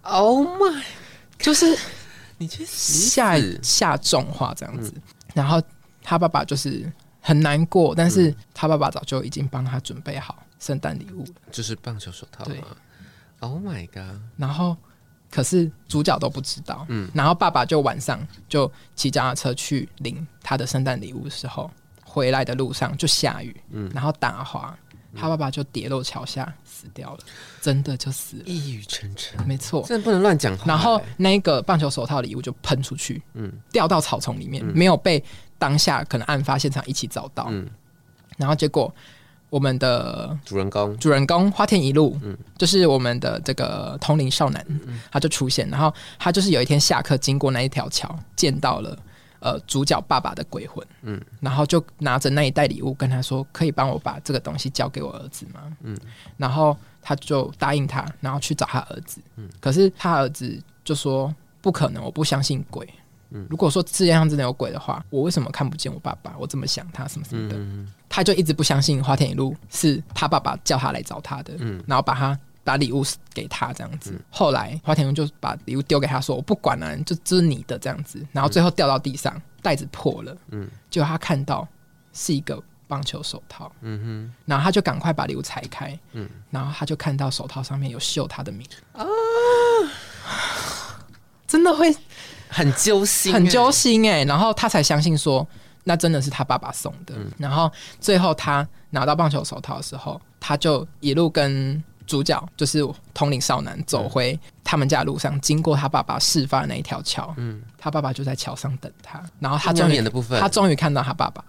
[0.02, 0.84] ”Oh my，
[1.38, 1.78] 就是
[2.40, 4.92] 你去下下重话这样子。
[5.36, 5.62] 然后
[6.02, 12.44] 他爸爸就是很难过，但是他爸爸早就已经帮他准备好圣诞礼物了，就是棒球手套。
[12.46, 12.60] 对。
[13.44, 14.22] Oh my god！
[14.38, 14.78] 然后，
[15.30, 16.86] 可是主角都不知道。
[16.88, 21.70] 嗯，然后爸爸就晚上就骑脚踏车去领他的圣诞礼物的时候，
[22.06, 24.74] 回来的路上就下雨，嗯，然后打滑，
[25.14, 27.20] 他爸爸就跌落桥下死掉了，
[27.62, 30.64] 真的就死了，一语成谶，没错，真的不能乱讲话。
[30.66, 35.22] 然后那个棒球手套礼物就喷出去，嗯，掉到草丛里面，没有被
[35.60, 37.70] 当下可能案发现场一起找到，嗯，
[38.38, 38.94] 然后结果。
[39.54, 44.66] 我们的主人公，主人公花田一路，嗯，就是我们的这个通灵少男，
[45.12, 48.98] 他就出现，然后他就是有一天下课经过那一条桥，见到了
[49.42, 55.62] 呃主角爸爸的鬼魂，嗯，然后就拿着那一袋礼物跟他说，可以帮我把这个东西交给我儿子吗？
[55.84, 55.96] 嗯，
[56.36, 61.32] 然后他就答应他，然后去找他儿子，嗯，可是他儿子就说
[61.62, 62.92] 不可能，我不相信鬼。
[63.50, 66.36] 如果说世界上真的有鬼的话，我为什么看不见我爸爸？
[66.38, 67.08] 我这么想他？
[67.08, 67.58] 什么什么的，
[68.08, 71.84] 他就一直不相信花田一路是他爸爸叫他来找他的，嗯。
[71.88, 73.04] 然后把他把礼物
[73.34, 74.14] 给他这样子。
[74.30, 81.68] 后来花田一路就把礼物丢给他说：“我不管了，就这是你的这样子。”然后最后掉到地上，袋子破了，嗯，结果他看到
[82.14, 88.66] 是一个棒球手套，嗯哼，然后他就赶快把礼物拆开，嗯，然后他就看到手套上面有绣他的名。
[88.94, 89.04] 啊，
[91.48, 91.94] 真的会。
[92.54, 94.24] 很揪心，很揪心哎！
[94.26, 95.46] 然后他才相信说，
[95.84, 97.16] 那真的是他爸爸送的。
[97.38, 107.34] 然后最后他拿到棒球手套的时候，他就一路跟主角，就是统领少男，走回他们家路上，经过他爸爸事发的那一条桥。
[107.38, 109.22] 嗯，他爸爸就在桥上等他。
[109.40, 110.02] 然后他终于，
[110.40, 111.44] 他终于看到他爸爸。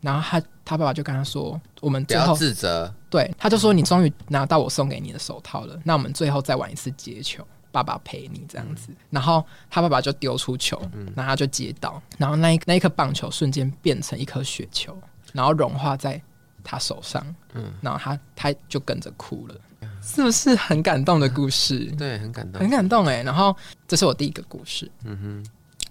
[0.00, 10.80] 然后他他爸爸就跟他说：“我们最后自责。”对，他就说：“你终于拿到我送给你的手套了，那我们最后再玩一次接球。”爸爸陪你这样子，然后他爸爸就丢出球，
[11.14, 14.96] 然后他就接到，然后那一那一颗棒球瞬间变成一颗雪球，
[15.32, 16.20] 然后融化在
[16.64, 19.54] 他手上，嗯，然后他他就跟着哭了，
[20.02, 21.84] 是不是很感动的故事？
[21.96, 23.22] 对，很感动，很感动哎。
[23.22, 23.56] 然后
[23.86, 25.46] 这是我第一个故事，嗯哼。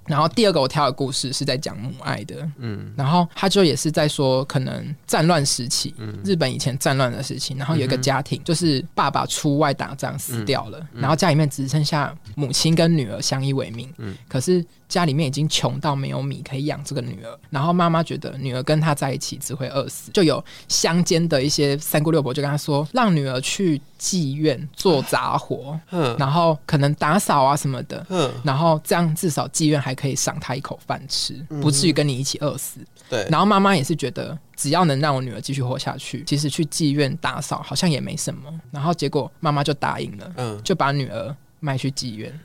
[0.09, 23.79] 然后第二个我挑的故事是在讲母爱的，嗯，然后他就也是在说可能战乱时期，嗯，日本以前战乱的事情，然后有一个家庭就是爸爸出外打仗死掉了，然后家里面只剩下母亲跟女儿相依为命，嗯，可是家里面已经穷到没有米可以养这个女儿，然后妈妈觉得女儿跟他在一起只会饿死，就有乡间的一些三姑六婆就跟他说，让女儿去。
[23.99, 25.77] 妓院做杂活，
[26.17, 28.05] 然后可能打扫啊什么的，
[28.43, 32.79] 然后这样至少妓院还可以赏他一口饭吃，不至于跟你一起饿死。
[33.09, 38.41] 对，然后妈妈也是觉得，只要能让我女儿继续活下去，其实去妓院打扫好像也没什么。
[38.71, 42.39] 然后结果妈妈就答应了，嗯，就把女儿卖去妓院。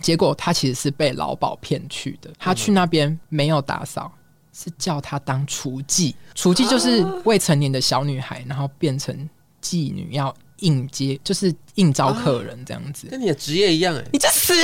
[0.00, 4.12] 结果她其实是被老鸨骗去的，她去那边没有打扫，
[4.52, 6.12] 是叫她当厨妓。
[6.34, 9.14] 厨妓就是未成年的小女孩，然后变成
[9.62, 13.06] 妓女要应接，就是应招客人这样子。
[13.08, 14.54] 跟你的职业一样哎，你这死！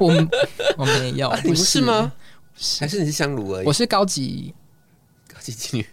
[0.00, 0.08] 我
[0.76, 2.12] 我没有，不是吗？
[2.80, 3.66] 还是你是香炉而已？
[3.66, 4.54] 我是高级
[5.32, 5.86] 高级妓女，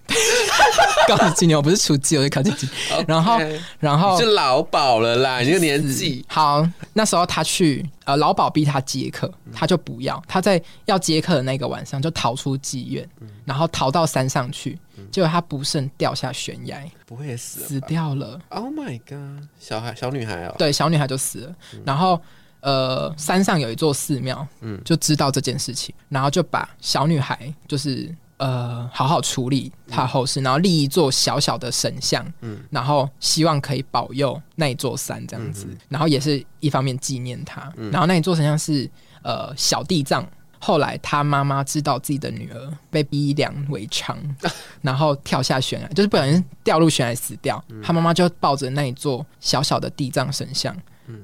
[1.07, 3.05] 高级妓女， 我不是厨妓，我是高级妓女。
[3.07, 3.39] 然后，
[3.79, 6.25] 然后是老鸨了啦，你个年纪。
[6.27, 10.23] 好，那时候他去，呃，老鸨逼他接客，他就不要。
[10.27, 13.07] 他在要接客的那个晚上就逃出妓院，
[13.43, 14.79] 然后逃到山上去，
[15.11, 18.39] 结果他不慎掉下悬崖，不会死死掉了。
[18.49, 19.45] Oh my god！
[19.59, 21.55] 小孩，小女孩哦，对，小女孩就死了。
[21.85, 22.21] 然后。
[22.61, 38.89] 呃，山上有一座寺庙，嗯，就知道这件事情，然后就把小女孩就是呃好好处理他后事，然后立一座小小的神像，嗯，然后希望可以保佑那一座山这样子，然后也是一方面纪念他，然后那一座神像是
[39.23, 40.27] 呃小地藏，
[40.59, 44.15] 后来他妈妈知道自己的女儿被逼良为娼，
[44.81, 50.75] 然后跳下悬崖，就是不小心掉入悬崖死掉，他妈妈就抱着那一座小小的地藏神像。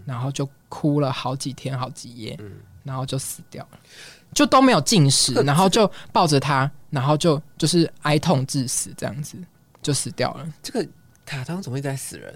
[0.05, 2.37] 然后就哭了好几天好几夜，
[2.83, 3.79] 然后就死掉了，
[4.33, 9.37] 就都没有进食， 然后就抱着他，然后就就是哀痛致死，这样子
[9.81, 10.45] 就死掉了。
[10.63, 10.87] 这个
[11.25, 12.33] 卡通怎么会在死人？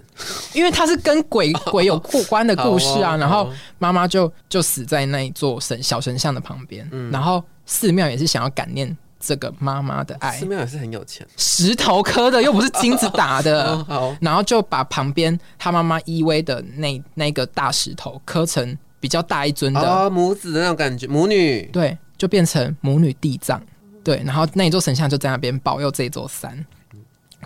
[0.54, 3.16] 因为他是跟鬼 鬼有过关的故事啊。
[3.16, 8.96] 然后妈妈就就死在那一座神小神像的旁边，嗯然后寺庙也是想要感念。
[9.18, 13.84] 这个妈妈的爱，寺庙也是很有钱，石头刻的又不是金子打的，
[14.20, 20.10] 然后就把旁边他妈妈依偎的那那个大石头刻成比较大一尊的。
[20.10, 21.62] 母子的那种感觉，母女。
[21.72, 23.60] 对，就变成母女地藏。
[24.04, 26.64] 对，然后那一座神像就在那边保佑这座山。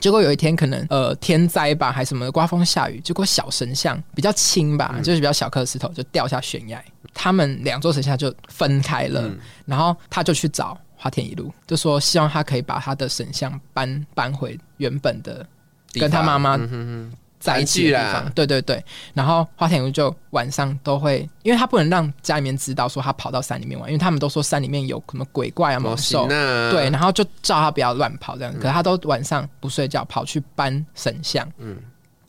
[0.01, 6.83] 结果有一天可能呃天灾吧，还什么刮风下雨，结果小神像比较轻吧，就是比较小颗石头就掉下悬崖，
[7.13, 9.31] 他们两座神像就分开了，
[9.67, 10.79] 然后他就去找。
[11.03, 15.47] 花田一路就说希望他可以把他的神像搬搬回原本的
[15.95, 16.59] 跟他妈妈
[17.41, 18.31] 在一起的地方。
[18.33, 18.85] 对对对，
[19.15, 26.29] 然后花田一路就晚上都会，因为他不能让家里面知道说他跑到山里面玩，因为他们都说山里面有什么鬼怪啊、猛兽。
[26.29, 28.55] 对，然后就叫他不要乱跑这样。
[28.55, 31.51] 可是他都晚上不睡觉，跑去搬神像。
[31.59, 31.77] 嗯。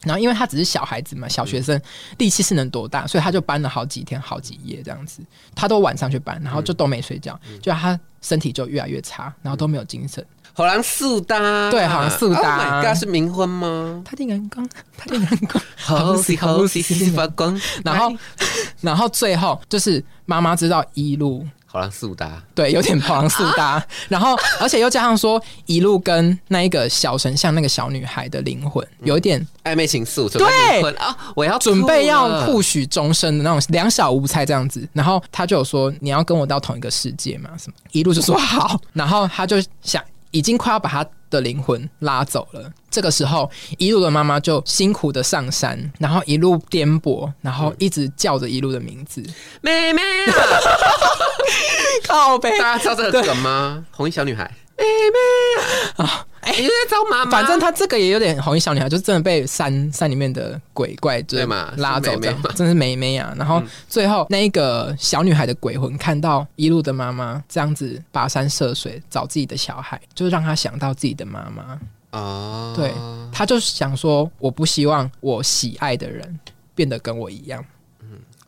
[0.04, 1.80] 然后，因为他只是小孩子嘛，小学生
[2.18, 5.22] 力气是能多大，所以他就搬了好几天、好几夜这样子。
[5.54, 10.26] 他都晚上去搬，然后就都没睡觉，就他身体就越来越差，然后都没有精神。
[10.54, 12.76] 好像四搭，对，好像四搭。
[12.76, 14.02] Oh my god，是冥婚吗？
[14.06, 17.60] 他的眼光，他的眼光， 好喜好喜喜发光。
[17.84, 18.14] 然后，
[18.82, 21.46] 然后最后就是妈妈知道一路。
[21.74, 30.82] 好像速搭，对，有点跑狼速搭，然后而且又加上说一路跟那一个小神像那个小女孩的灵魂有一点暧昧情愫，对。
[30.96, 37.74] 啊，我要准备要互许终身的那种两小无猜这样子，然后他就有说你要跟我到同一个世界嘛，什么。
[37.94, 41.06] 一路就说好，然后他就想已经快要把他。
[41.32, 42.70] 的灵魂拉走了。
[42.90, 49.24] 这个时候，一路的妈妈就辛苦的上山，然后一路颠簸，然后一直叫着一路的名字，
[49.62, 50.36] 妹妹啊，
[52.06, 53.86] 靠背，大家知道这个梗吗？
[53.92, 54.44] 红衣小女孩，
[54.78, 56.26] 妹妹啊。
[56.42, 56.54] 哎，
[56.90, 57.32] 找妈妈。
[57.32, 61.38] 反正他这个也有点红衣小女孩，就是真的被山山里面的鬼怪就
[61.78, 63.34] 拉走这样，真是美美啊。
[63.38, 71.80] 然后最后那一个小女孩的鬼魂看到一路的妈妈这样子跋山涉水找自己的小孩，就让她想到自己的妈妈
[72.20, 72.74] 啊。
[72.76, 72.92] 对，
[73.32, 76.40] 她就想说，我不希望我喜爱的人
[76.74, 77.64] 变得跟我一样。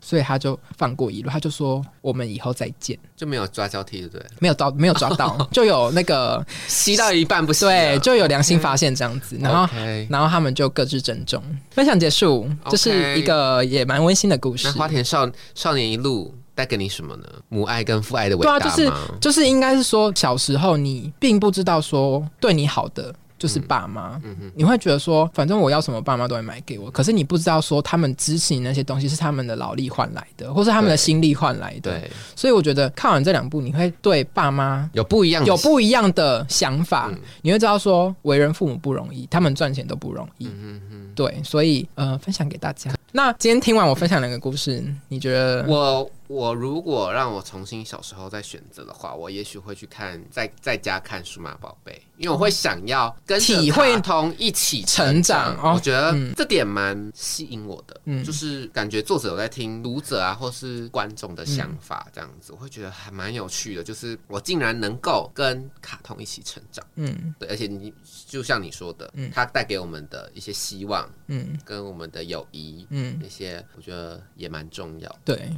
[0.05, 4.25] 所以他就放过一路，他就说我们以后再见，就没有抓交替，对不对？
[4.39, 9.73] 没有抓，没有抓到， 就有那个 吸到一半不是对，就有良心发现这样子，然后
[10.09, 11.41] 然后他们就各自珍重。
[11.71, 14.67] 分享结束，这是一个也蛮温馨的故事。
[14.67, 17.23] 那花田少少年一路带给你什么呢？
[17.47, 23.15] 母爱跟父爱的伟大对啊，就是就是应该是说小时候你并不知道说对你好的。
[23.43, 24.17] 就是爸妈，
[24.55, 26.89] 你会觉得说，反正我要什么，爸妈都会买给我。
[26.89, 31.91] 可是你不知道说，他们支持你那些东西是他们的劳力换来的，或是他们的心力换来的。
[31.91, 37.11] 对，所以我觉得看完这两部，你会对爸妈有不一样、有不一样的想法。
[37.41, 40.47] 你会知道说，为人父母不容易，他们赚钱都不容易。
[40.47, 42.93] 嗯嗯，对，所以呃，分享给大家。
[43.11, 46.09] 那今天听完我分享两个故事，你觉得我？
[46.33, 55.55] 我如果让我重新小时候再选择的话，我也许会去看在在家看数码宝贝，因为我会想要跟体会同一起成长。
[55.63, 63.83] 我觉得这点蛮吸引我的，嗯，就是感觉作者有在听读者啊或是观众的想法，这样子我会觉得还蛮有趣的。
[63.83, 67.93] 就是我竟然能够跟卡通一起成长，嗯，对，而且你
[68.25, 75.15] 就像你说的，嗯，它带给我们的一些希望，嗯，跟我们的友谊，嗯，那些我觉得也蛮重要。
[75.23, 75.51] 对。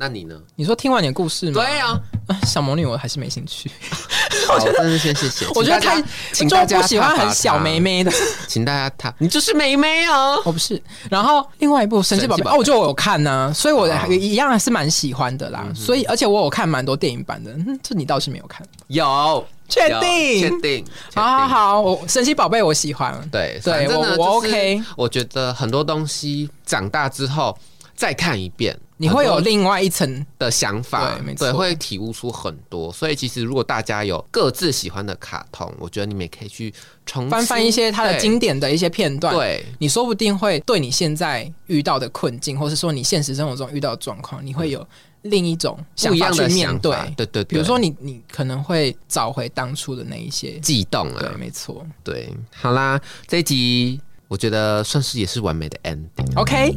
[0.00, 0.34] 那你呢？
[0.56, 1.62] 你说听完你的故事吗？
[1.62, 2.00] 对啊，
[2.46, 3.70] 小魔女我还是没兴趣。
[4.48, 5.46] 好，真是先谢谢。
[5.54, 8.10] 我觉得太，请大家不喜欢很小妹妹的，
[8.48, 10.36] 请大家他，你就是妹妹啊！
[10.46, 10.82] 我不是。
[11.10, 15.66] 然后另外一部神奇宝贝哦，我就我有看呢，所以我一样还是蛮喜欢的啦。
[15.74, 18.66] 所以而且我有看蛮多电影版的，这你倒是没有看。
[18.86, 20.40] 有，确定？
[20.40, 20.84] 确定？
[21.14, 23.14] 好好好，我神奇宝贝我喜欢。
[23.30, 24.82] 对对，我我 OK。
[24.96, 27.54] 我觉得很多东西长大之后
[27.94, 28.74] 再看一遍。
[29.00, 32.92] 你会有另外一层的想法，对，会体悟出很多。
[32.92, 36.70] 所以其实如果大家有各自喜欢的卡通，我觉得你们也可以去
[37.06, 39.34] 重翻翻一些它的经典的一些片段。
[39.34, 44.86] 对，你说不定会对你现在遇到的困境，或是说你现实生活中遇到的状况，你会有
[45.22, 46.94] 另一种不一样的面对。
[47.16, 51.16] 对对，比如说你你可能会找回当初的那一些悸动啊。
[51.20, 51.86] 对，没错。
[52.04, 53.98] 对，好啦，这一集
[54.28, 56.38] 我觉得算是也是完美的 ending。
[56.38, 56.76] OK。